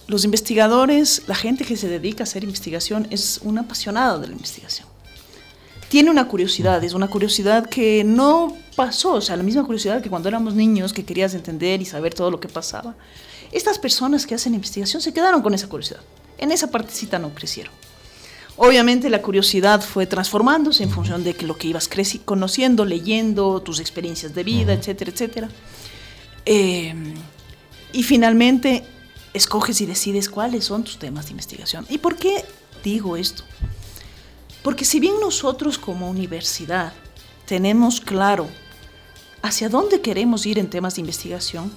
los 0.07 0.25
investigadores, 0.25 1.23
la 1.27 1.35
gente 1.35 1.65
que 1.65 1.77
se 1.77 1.89
dedica 1.89 2.23
a 2.23 2.25
hacer 2.25 2.45
investigación 2.45 3.07
es 3.11 3.41
una 3.43 3.63
apasionada 3.63 4.19
de 4.19 4.27
la 4.27 4.33
investigación. 4.35 4.87
Tiene 5.89 6.11
una 6.11 6.29
curiosidad, 6.29 6.83
es 6.85 6.95
una 6.95 7.09
curiosidad 7.09 7.69
que 7.69 8.03
no 8.05 8.57
pasó, 8.77 9.15
o 9.15 9.21
sea, 9.21 9.37
la 9.37 9.43
misma 9.43 9.65
curiosidad 9.65 10.03
que 10.03 10.11
cuando 10.11 10.29
éramos 10.29 10.55
niños, 10.55 10.93
que 10.93 11.05
querías 11.05 11.35
entender 11.35 11.81
y 11.83 11.85
saber 11.85 12.15
todo 12.15 12.31
lo 12.31 12.41
que 12.41 12.49
pasaba. 12.49 12.95
Estas 13.53 13.79
personas 13.79 14.27
que 14.27 14.35
hacen 14.35 14.55
investigación 14.55 15.03
se 15.03 15.13
quedaron 15.13 15.43
con 15.43 15.55
esa 15.55 15.69
curiosidad. 15.69 16.01
En 16.39 16.51
esa 16.51 16.71
partecita 16.71 17.19
no 17.19 17.35
crecieron. 17.35 17.73
Obviamente 18.57 19.09
la 19.09 19.23
curiosidad 19.23 19.81
fue 19.83 20.07
transformándose 20.07 20.83
en 20.83 20.91
función 20.91 21.25
de 21.25 21.35
que 21.35 21.47
lo 21.47 21.57
que 21.57 21.69
ibas 21.69 21.89
conociendo, 22.25 22.85
leyendo, 22.85 23.61
tus 23.61 23.81
experiencias 23.81 24.35
de 24.35 24.45
vida, 24.45 24.73
uh 24.73 24.77
-huh. 24.77 24.79
etcétera, 24.79 25.11
etcétera. 25.11 25.49
Eh, 26.45 26.95
y 27.93 28.03
finalmente 28.03 28.85
escoges 29.33 29.81
y 29.81 29.87
decides 29.87 30.29
cuáles 30.29 30.65
son 30.65 30.85
tus 30.85 30.99
temas 30.99 31.27
de 31.27 31.33
investigación. 31.33 31.87
¿Y 31.89 31.99
por 31.99 32.17
qué 32.17 32.45
digo 32.83 33.17
esto? 33.17 33.45
Porque 34.63 34.85
si 34.85 35.01
bien 35.01 35.15
nosotros 35.21 35.79
como 35.79 36.11
universidad 36.11 36.93
tenemos 37.47 38.01
claro 38.01 38.49
hacia 39.43 39.69
dónde 39.69 40.01
queremos 40.01 40.47
ir 40.47 40.59
en 40.59 40.71
temas 40.71 40.95
de 40.95 41.01
investigación, 41.01 41.73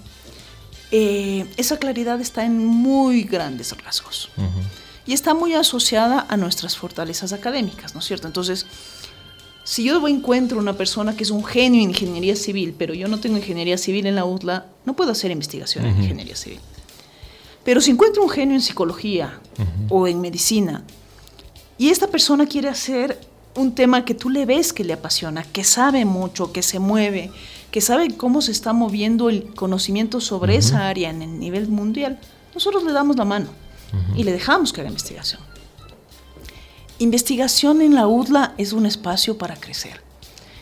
eh, 0.92 1.46
esa 1.58 1.78
claridad 1.78 2.22
está 2.22 2.46
en 2.46 2.66
muy 2.66 3.24
grandes 3.24 3.72
rasgos. 3.84 4.30
Uh 4.38 4.42
-huh. 4.42 4.48
Y 5.08 5.14
está 5.14 5.34
muy 5.34 5.54
asociada 5.54 6.26
a 6.30 6.38
nuestras 6.38 6.78
fortalezas 6.78 7.32
académicas, 7.34 7.94
¿no 7.94 8.00
es 8.00 8.06
cierto? 8.06 8.28
Entonces, 8.28 8.66
si 9.64 9.84
yo 9.84 10.08
encuentro 10.08 10.58
una 10.60 10.74
persona 10.74 11.16
que 11.16 11.24
es 11.24 11.32
un 11.32 11.44
genio 11.44 11.82
en 11.82 11.90
ingeniería 11.90 12.36
civil, 12.36 12.76
pero 12.78 12.94
yo 12.94 13.08
no 13.08 13.20
tengo 13.20 13.38
ingeniería 13.38 13.78
civil 13.78 14.06
en 14.06 14.16
la 14.16 14.26
UTLA, 14.26 14.66
no 14.86 14.96
puedo 14.96 15.12
hacer 15.12 15.32
investigación 15.32 15.86
uh 15.86 15.88
-huh. 15.88 15.92
en 15.92 16.02
ingeniería 16.04 16.36
civil. 16.36 16.60
Pero 17.64 17.82
si 17.82 17.92
encuentro 17.92 18.24
un 18.24 18.30
genio 18.30 18.56
en 18.56 18.62
psicología 18.62 19.40
uh 19.58 19.62
-huh. 19.62 19.88
o 19.90 20.08
en 20.08 20.22
medicina, 20.22 20.84
y 21.78 21.90
esta 21.90 22.08
persona 22.08 22.46
quiere 22.46 22.70
hacer 22.70 23.20
un 23.56 23.74
tema 23.74 24.06
que 24.06 24.14
tú 24.14 24.30
le 24.30 24.46
ves 24.46 24.72
que 24.72 24.84
le 24.84 24.94
apasiona, 24.94 25.44
que 25.44 25.64
sabe 25.64 26.06
mucho, 26.06 26.52
que 26.52 26.62
se 26.62 26.80
mueve, 26.80 27.32
que 27.76 27.82
sabe 27.82 28.16
cómo 28.16 28.42
se 28.42 28.54
está 28.54 28.72
moviendo 28.72 29.30
el 29.30 29.54
conocimiento 29.54 30.22
sobre 30.22 30.54
uh 30.54 30.56
-huh. 30.56 30.60
esa 30.60 30.88
área 30.88 31.10
en 31.10 31.22
el 31.22 31.38
nivel 31.38 31.68
mundial, 31.68 32.18
nosotros 32.54 32.86
le 32.86 32.94
damos 32.94 33.18
la 33.18 33.26
mano 33.26 33.50
uh 33.50 33.98
-huh. 33.98 34.20
y 34.20 34.24
le 34.24 34.32
dejamos 34.32 34.72
que 34.72 34.80
haga 34.80 34.90
investigación. 34.90 35.42
Investigación 37.00 37.82
en 37.82 37.94
la 37.94 38.08
UDLA 38.08 38.54
es 38.58 38.72
un 38.72 38.86
espacio 38.86 39.38
para 39.38 39.58
crecer. 39.58 40.00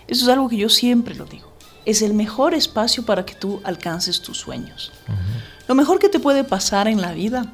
Eso 0.08 0.24
es 0.26 0.30
algo 0.30 0.50
que 0.50 0.58
yo 0.58 0.70
siempre 0.70 1.14
lo 1.14 1.26
digo. 1.26 1.54
Es 1.86 2.02
el 2.02 2.16
mejor 2.16 2.56
espacio 2.56 3.06
para 3.06 3.24
que 3.28 3.36
tú 3.36 3.62
alcances 3.64 4.20
tus 4.20 4.40
sueños. 4.40 4.92
Uh 5.08 5.12
-huh. 5.12 5.68
Lo 5.68 5.76
mejor 5.76 6.00
que 6.00 6.10
te 6.10 6.20
puede 6.20 6.44
pasar 6.44 6.88
en 6.88 7.00
la 7.00 7.12
vida 7.14 7.54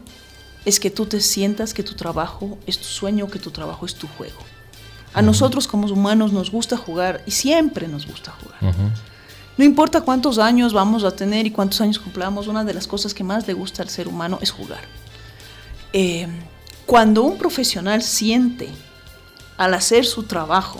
es 0.63 0.79
que 0.79 0.89
tú 0.89 1.05
te 1.05 1.19
sientas 1.19 1.73
que 1.73 1.83
tu 1.83 1.95
trabajo 1.95 2.57
es 2.65 2.77
tu 2.77 2.89
sueño, 2.99 3.27
que 3.27 3.39
tu 3.39 3.51
trabajo 3.51 3.85
es 3.85 3.95
tu 3.95 4.07
juego. 4.07 4.41
A 5.13 5.21
nosotros 5.21 5.67
como 5.67 5.85
humanos 5.87 6.31
nos 6.31 6.49
gusta 6.49 6.77
jugar 6.77 7.23
y 7.25 7.31
siempre 7.31 7.89
nos 7.89 8.05
gusta 8.05 8.31
jugar. 8.39 8.63
Uh 8.63 8.67
-huh. 8.67 9.08
No 9.59 9.65
importa 9.65 9.99
cuántos 9.99 10.37
años 10.39 10.71
vamos 10.71 11.03
a 11.03 11.11
tener 11.11 11.45
y 11.45 11.51
cuántos 11.51 11.81
años 11.81 11.99
cumplamos, 11.99 12.47
una 12.47 12.63
de 12.63 12.73
las 12.73 12.87
cosas 12.87 13.13
que 13.13 13.25
más 13.25 13.45
le 13.45 13.51
gusta 13.51 13.83
al 13.83 13.89
ser 13.89 14.07
humano 14.07 14.39
es 14.41 14.51
jugar. 14.51 14.79
Eh, 15.91 16.29
cuando 16.85 17.23
un 17.23 17.37
profesional 17.37 18.01
siente 18.01 18.69
al 19.57 19.73
hacer 19.73 20.05
su 20.05 20.23
trabajo 20.23 20.79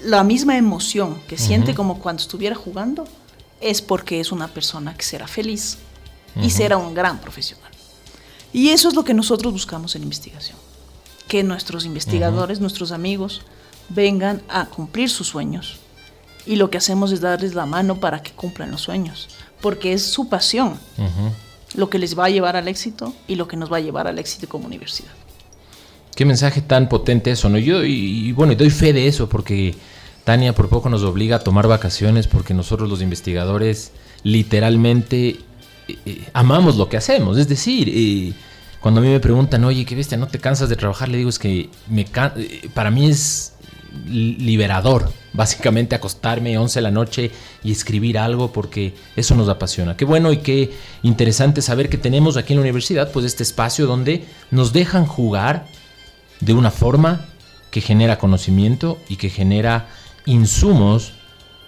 la 0.00 0.24
misma 0.24 0.56
emoción 0.56 1.20
que 1.28 1.36
siente 1.36 1.72
uh 1.72 1.74
-huh. 1.74 1.76
como 1.76 1.98
cuando 1.98 2.22
estuviera 2.22 2.56
jugando, 2.56 3.04
es 3.60 3.82
porque 3.82 4.20
es 4.20 4.32
una 4.32 4.48
persona 4.48 4.94
que 4.96 5.04
será 5.04 5.26
feliz 5.28 5.76
uh 6.34 6.40
-huh. 6.40 6.46
y 6.46 6.48
será 6.50 6.78
un 6.78 6.94
gran 6.94 7.20
profesional. 7.20 7.72
Y 8.54 8.70
eso 8.70 8.88
es 8.88 8.94
lo 8.94 9.04
que 9.04 9.12
nosotros 9.12 9.52
buscamos 9.52 9.94
en 9.96 10.02
investigación. 10.02 10.56
Que 11.28 11.42
nuestros 11.42 11.84
investigadores, 11.84 12.56
uh 12.56 12.58
-huh. 12.58 12.62
nuestros 12.62 12.90
amigos, 12.90 13.42
vengan 13.90 14.40
a 14.48 14.64
cumplir 14.64 15.10
sus 15.10 15.26
sueños. 15.26 15.81
Y 16.46 16.56
lo 16.56 16.70
que 16.70 16.78
hacemos 16.78 17.12
es 17.12 17.20
darles 17.20 17.54
la 17.54 17.66
mano 17.66 18.00
para 18.00 18.22
que 18.22 18.32
cumplan 18.32 18.70
los 18.70 18.82
sueños. 18.82 19.28
Porque 19.60 19.92
es 19.92 20.02
su 20.04 20.28
pasión 20.28 20.78
uh 20.98 21.02
-huh. 21.02 21.30
lo 21.74 21.88
que 21.88 21.98
les 21.98 22.18
va 22.18 22.26
a 22.26 22.30
llevar 22.30 22.56
al 22.56 22.68
éxito 22.68 23.14
y 23.28 23.36
lo 23.36 23.46
que 23.46 23.56
nos 23.56 23.72
va 23.72 23.76
a 23.76 23.80
llevar 23.80 24.06
al 24.06 24.18
éxito 24.18 24.48
como 24.48 24.66
universidad. 24.66 25.12
Qué 26.14 26.24
mensaje 26.24 26.60
tan 26.60 26.88
potente 26.88 27.30
eso, 27.30 27.48
¿no? 27.48 27.58
Yo, 27.58 27.84
y, 27.84 28.28
y 28.28 28.32
bueno, 28.32 28.52
y 28.52 28.56
doy 28.56 28.70
fe 28.70 28.92
de 28.92 29.06
eso 29.06 29.28
porque 29.28 29.74
Tania 30.24 30.54
por 30.54 30.68
poco 30.68 30.88
nos 30.88 31.02
obliga 31.02 31.36
a 31.36 31.38
tomar 31.40 31.66
vacaciones 31.66 32.26
porque 32.26 32.54
nosotros 32.54 32.88
los 32.88 33.02
investigadores 33.02 33.92
literalmente 34.22 35.28
eh, 35.88 35.98
eh, 36.06 36.28
amamos 36.32 36.76
lo 36.76 36.88
que 36.88 36.96
hacemos. 36.96 37.38
Es 37.38 37.48
decir, 37.48 37.90
eh, 37.92 38.32
cuando 38.80 39.00
a 39.00 39.04
mí 39.04 39.10
me 39.10 39.20
preguntan, 39.20 39.64
oye, 39.64 39.84
qué 39.84 39.94
bestia, 39.94 40.16
¿no 40.16 40.28
te 40.28 40.38
cansas 40.38 40.68
de 40.68 40.76
trabajar? 40.76 41.08
Le 41.08 41.18
digo, 41.18 41.30
es 41.30 41.38
que 41.38 41.70
me 41.88 42.06
para 42.74 42.90
mí 42.90 43.08
es 43.08 43.51
liberador, 44.06 45.12
básicamente 45.32 45.94
acostarme 45.94 46.58
11 46.58 46.78
de 46.78 46.82
la 46.82 46.90
noche 46.90 47.30
y 47.62 47.72
escribir 47.72 48.18
algo 48.18 48.52
porque 48.52 48.94
eso 49.16 49.34
nos 49.34 49.48
apasiona. 49.48 49.96
Qué 49.96 50.04
bueno 50.04 50.32
y 50.32 50.38
qué 50.38 50.72
interesante 51.02 51.62
saber 51.62 51.88
que 51.88 51.98
tenemos 51.98 52.36
aquí 52.36 52.52
en 52.52 52.58
la 52.58 52.62
universidad 52.62 53.10
pues 53.12 53.26
este 53.26 53.42
espacio 53.42 53.86
donde 53.86 54.24
nos 54.50 54.72
dejan 54.72 55.06
jugar 55.06 55.66
de 56.40 56.54
una 56.54 56.70
forma 56.70 57.26
que 57.70 57.80
genera 57.80 58.18
conocimiento 58.18 58.98
y 59.08 59.16
que 59.16 59.30
genera 59.30 59.88
insumos 60.26 61.14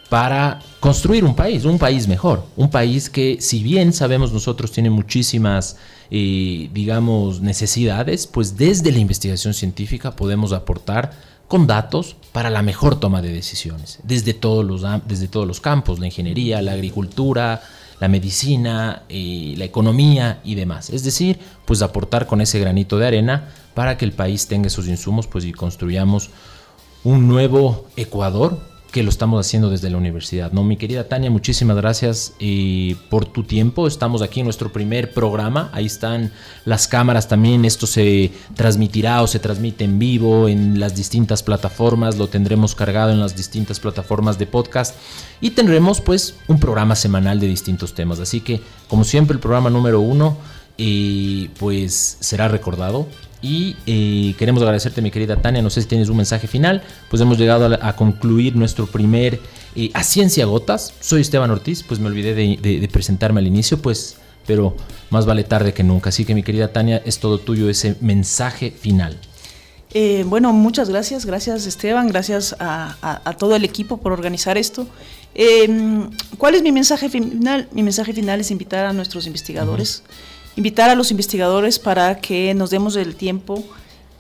para 0.09 0.61
construir 0.81 1.25
un 1.25 1.35
país, 1.35 1.65
un 1.65 1.79
país 1.79 2.07
mejor, 2.07 2.47
un 2.57 2.71
país 2.71 3.09
que 3.09 3.39
si 3.41 3.63
bien 3.63 3.93
sabemos 3.93 4.33
nosotros 4.33 4.71
tiene 4.71 4.91
muchísimas, 4.91 5.77
eh, 6.11 6.69
digamos, 6.73 7.41
necesidades, 7.41 8.27
pues 8.27 8.57
desde 8.57 8.93
la 8.93 8.99
investigación 8.99 9.55
científica 9.55 10.15
podemos 10.15 10.53
aportar 10.53 11.13
con 11.49 11.67
datos 11.67 12.17
para 12.33 12.51
la 12.51 12.63
mejor 12.63 12.99
toma 12.99 13.23
de 13.23 13.33
decisiones, 13.33 14.01
desde 14.03 14.35
todos 14.35 14.65
los, 14.65 14.83
desde 15.07 15.29
todos 15.29 15.47
los 15.47 15.61
campos, 15.61 15.99
la 15.99 16.07
ingeniería, 16.07 16.63
la 16.63 16.73
agricultura, 16.73 17.63
la 18.01 18.09
medicina, 18.09 19.03
eh, 19.09 19.55
la 19.57 19.65
economía 19.65 20.41
y 20.45 20.55
demás. 20.55 20.91
Es 20.91 21.05
decir, 21.05 21.39
pues 21.65 21.83
aportar 21.83 22.27
con 22.27 22.41
ese 22.41 22.59
granito 22.59 22.99
de 22.99 23.07
arena 23.07 23.49
para 23.75 23.97
que 23.97 24.05
el 24.05 24.13
país 24.13 24.47
tenga 24.47 24.67
esos 24.67 24.89
insumos 24.89 25.27
pues, 25.27 25.45
y 25.45 25.53
construyamos 25.53 26.31
un 27.05 27.29
nuevo 27.29 27.87
Ecuador 27.97 28.59
que 28.95 29.03
lo 29.03 29.11
estamos 29.11 29.45
haciendo 29.45 29.71
desde 29.71 29.91
la 29.91 29.97
universidad. 29.97 30.53
No, 30.53 30.63
mi 30.63 30.77
querida 30.77 31.09
Tania, 31.09 31.29
muchísimas 31.29 31.77
gracias 31.77 32.35
eh, 32.39 32.95
por 33.11 33.25
tu 33.25 33.43
tiempo. 33.43 33.89
Estamos 33.89 34.23
aquí 34.23 34.39
en 34.39 34.47
nuestro 34.47 34.71
primer 34.71 35.13
programa. 35.13 35.69
Ahí 35.73 35.87
están 35.87 36.31
las 36.65 36.87
cámaras 36.87 37.27
también. 37.27 37.65
Esto 37.65 37.89
se 37.89 38.31
transmitirá 38.55 39.21
o 39.23 39.27
se 39.27 39.41
transmite 39.41 39.83
en 39.83 39.99
vivo 39.99 40.47
en 40.47 40.79
las 40.79 40.95
distintas 40.95 41.43
plataformas. 41.43 42.19
Lo 42.19 42.29
tendremos 42.29 42.77
cargado 42.77 43.11
en 43.11 43.19
las 43.19 43.35
distintas 43.35 43.81
plataformas 43.81 44.39
de 44.39 44.47
podcast 44.47 44.95
y 45.41 45.51
tendremos 45.51 46.01
pues 46.01 46.37
un 46.47 46.61
programa 46.61 46.95
semanal 46.95 47.41
de 47.41 47.49
distintos 47.49 47.95
temas. 47.95 48.21
Así 48.21 48.43
que, 48.43 48.61
como 48.87 49.03
siempre, 49.03 49.35
el 49.35 49.41
programa 49.41 49.71
número 49.71 50.03
uno 50.03 50.37
eh, 50.79 51.51
pues 51.59 52.17
será 52.21 52.47
recordado 52.47 53.09
Y 53.45 53.77
eh, 53.85 54.35
queremos 54.39 54.63
agradecerte, 54.63 55.03
mi 55.03 55.11
querida 55.11 55.37
Tania. 55.37 55.61
No 55.61 55.69
sé 55.69 55.83
si 55.83 55.87
tienes 55.87 56.09
un 56.09 56.17
mensaje 56.17 56.47
final. 56.49 56.83
Pues 57.11 57.21
hemos 57.21 57.37
llegado 57.37 57.67
a, 57.79 57.95
concluir 57.95 58.57
nuestro 58.57 58.87
primer 58.87 59.39
eh, 59.77 59.91
A 59.93 60.03
Ciencia 60.03 60.47
Gotas. 60.47 60.95
Soy 61.01 61.21
Esteban 61.21 61.51
Ortiz. 61.51 61.83
Pues 61.83 62.01
me 62.01 62.07
olvidé 62.07 62.35
de, 62.35 62.89
presentarme 62.91 63.41
al 63.41 63.47
inicio, 63.47 63.83
pues, 63.83 64.17
pero 64.47 64.75
más 65.11 65.27
vale 65.27 65.45
tarde 65.45 65.75
que 65.75 65.85
nunca. 65.85 66.09
Así 66.09 66.25
que, 66.25 66.35
mi 66.35 66.43
querida 66.43 66.73
Tania, 66.73 67.03
es 67.05 67.19
todo 67.19 67.37
tuyo 67.37 67.69
ese 67.69 67.97
mensaje 68.01 68.71
final. 68.71 69.19
Eh, 69.93 70.25
bueno, 70.27 70.55
muchas 70.55 70.89
gracias. 70.89 71.27
Gracias, 71.27 71.67
Esteban. 71.67 72.09
Gracias 72.09 72.57
a, 72.59 73.37
todo 73.39 73.57
el 73.57 73.65
equipo 73.65 73.99
por 73.99 74.13
organizar 74.13 74.57
esto. 74.57 74.87
¿Cuál 76.39 76.55
es 76.55 76.63
mi 76.63 76.73
mensaje 76.73 77.11
final? 77.11 77.69
Mi 77.73 77.83
mensaje 77.83 78.15
final 78.15 78.41
es 78.41 78.51
invitar 78.51 78.87
a 78.87 78.95
nuestros 78.95 79.27
investigadores 79.27 80.03
invitar 80.57 80.91
a 80.91 80.95
los 80.95 81.11
investigadores 81.11 81.79
para 81.79 82.19
que 82.19 82.55
nos 82.55 82.71
demos 82.71 82.97
el 82.97 83.17
tiempo 83.17 83.65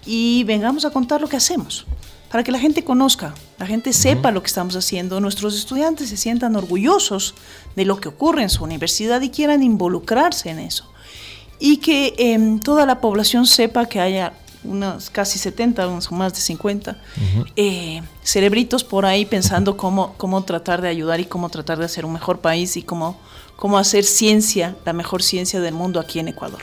y 0.07 0.44
vengamos 0.44 0.85
a 0.85 0.90
contar 0.90 1.20
lo 1.20 1.29
que 1.29 1.37
hacemos, 1.37 1.87
para 2.31 2.42
que 2.42 2.53
la 2.53 2.59
gente 2.59 2.85
conozca, 2.85 3.35
la 3.59 3.66
gente 3.66 3.92
sepa 3.92 4.31
lo 4.31 4.42
que 4.42 4.49
estamos 4.49 4.77
haciendo, 4.77 5.20
nuestros 5.20 5.55
estudiantes 5.55 6.09
se 6.09 6.16
sientan 6.16 6.57
orgullosos 6.57 7.35
de 7.77 7.85
lo 7.85 8.01
que 8.01 8.09
ocurre 8.09 8.42
en 8.42 8.51
su 8.51 8.64
universidad 8.64 9.20
y 9.23 9.31
quieran 9.31 9.62
involucrarse 9.62 10.51
en 10.51 10.59
eso. 10.59 10.90
Y 11.61 11.79
que 11.79 12.14
em, 12.18 12.59
toda 12.59 12.85
la 12.85 13.01
población 13.01 13.47
sepa 13.47 13.87
que 13.87 14.01
haya 14.01 14.33
unas 14.64 15.11
casi 15.11 15.38
70, 15.38 15.87
unos 15.87 16.11
más 16.11 16.35
de 16.35 16.40
50 16.40 16.97
eh, 17.55 18.03
cerebritos 18.23 18.83
por 18.83 19.07
ahí 19.07 19.27
pensando 19.27 19.77
cómo, 19.77 20.14
cómo 20.16 20.42
tratar 20.42 20.81
de 20.81 20.88
ayudar 20.88 21.20
y 21.20 21.27
cómo 21.27 21.51
tratar 21.51 21.79
de 21.79 21.85
hacer 21.85 22.05
un 22.05 22.14
mejor 22.14 22.40
país 22.40 22.77
y 22.77 22.83
cómo 22.83 23.18
cómo 23.56 23.78
hacer 23.78 24.04
ciencia, 24.04 24.76
la 24.84 24.92
mejor 24.92 25.22
ciencia 25.22 25.60
del 25.60 25.74
mundo 25.74 26.00
aquí 26.00 26.18
en 26.18 26.28
Ecuador. 26.28 26.60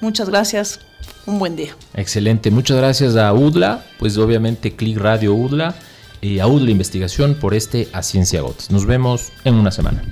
Muchas 0.00 0.28
gracias, 0.28 0.80
un 1.26 1.38
buen 1.38 1.56
día. 1.56 1.76
Excelente, 1.94 2.50
muchas 2.50 2.76
gracias 2.76 3.16
a 3.16 3.32
UDLA, 3.32 3.84
pues 3.98 4.16
obviamente 4.16 4.74
Click 4.74 4.98
Radio 4.98 5.34
UDLA 5.34 5.74
y 6.20 6.38
a 6.38 6.46
UDLA 6.46 6.70
Investigación 6.70 7.34
por 7.34 7.54
este 7.54 7.88
A 7.92 8.02
Ciencia 8.02 8.40
Gotas. 8.40 8.70
Nos 8.70 8.86
vemos 8.86 9.32
en 9.44 9.54
una 9.54 9.70
semana. 9.70 10.02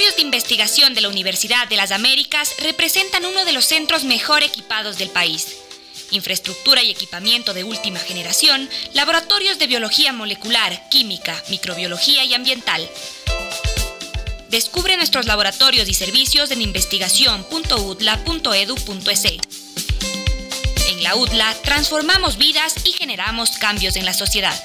Laboratorios 0.00 0.16
de 0.16 0.22
investigación 0.22 0.94
de 0.94 1.02
la 1.02 1.10
Universidad 1.10 1.68
de 1.68 1.76
las 1.76 1.90
Américas 1.90 2.54
representan 2.62 3.26
uno 3.26 3.44
de 3.44 3.52
los 3.52 3.66
centros 3.66 4.04
mejor 4.04 4.42
equipados 4.42 4.96
del 4.96 5.10
país. 5.10 5.58
Infraestructura 6.10 6.82
y 6.82 6.90
equipamiento 6.90 7.52
de 7.52 7.64
última 7.64 7.98
generación, 7.98 8.70
laboratorios 8.94 9.58
de 9.58 9.66
biología 9.66 10.14
molecular, 10.14 10.88
química, 10.88 11.36
microbiología 11.50 12.24
y 12.24 12.32
ambiental. 12.32 12.88
Descubre 14.48 14.96
nuestros 14.96 15.26
laboratorios 15.26 15.86
y 15.86 15.92
servicios 15.92 16.50
en 16.50 16.62
investigación.udla.edu.es. 16.62 19.24
En 20.88 21.02
la 21.02 21.14
UDLA 21.14 21.54
transformamos 21.62 22.38
vidas 22.38 22.74
y 22.84 22.92
generamos 22.92 23.50
cambios 23.58 23.96
en 23.96 24.06
la 24.06 24.14
sociedad. 24.14 24.58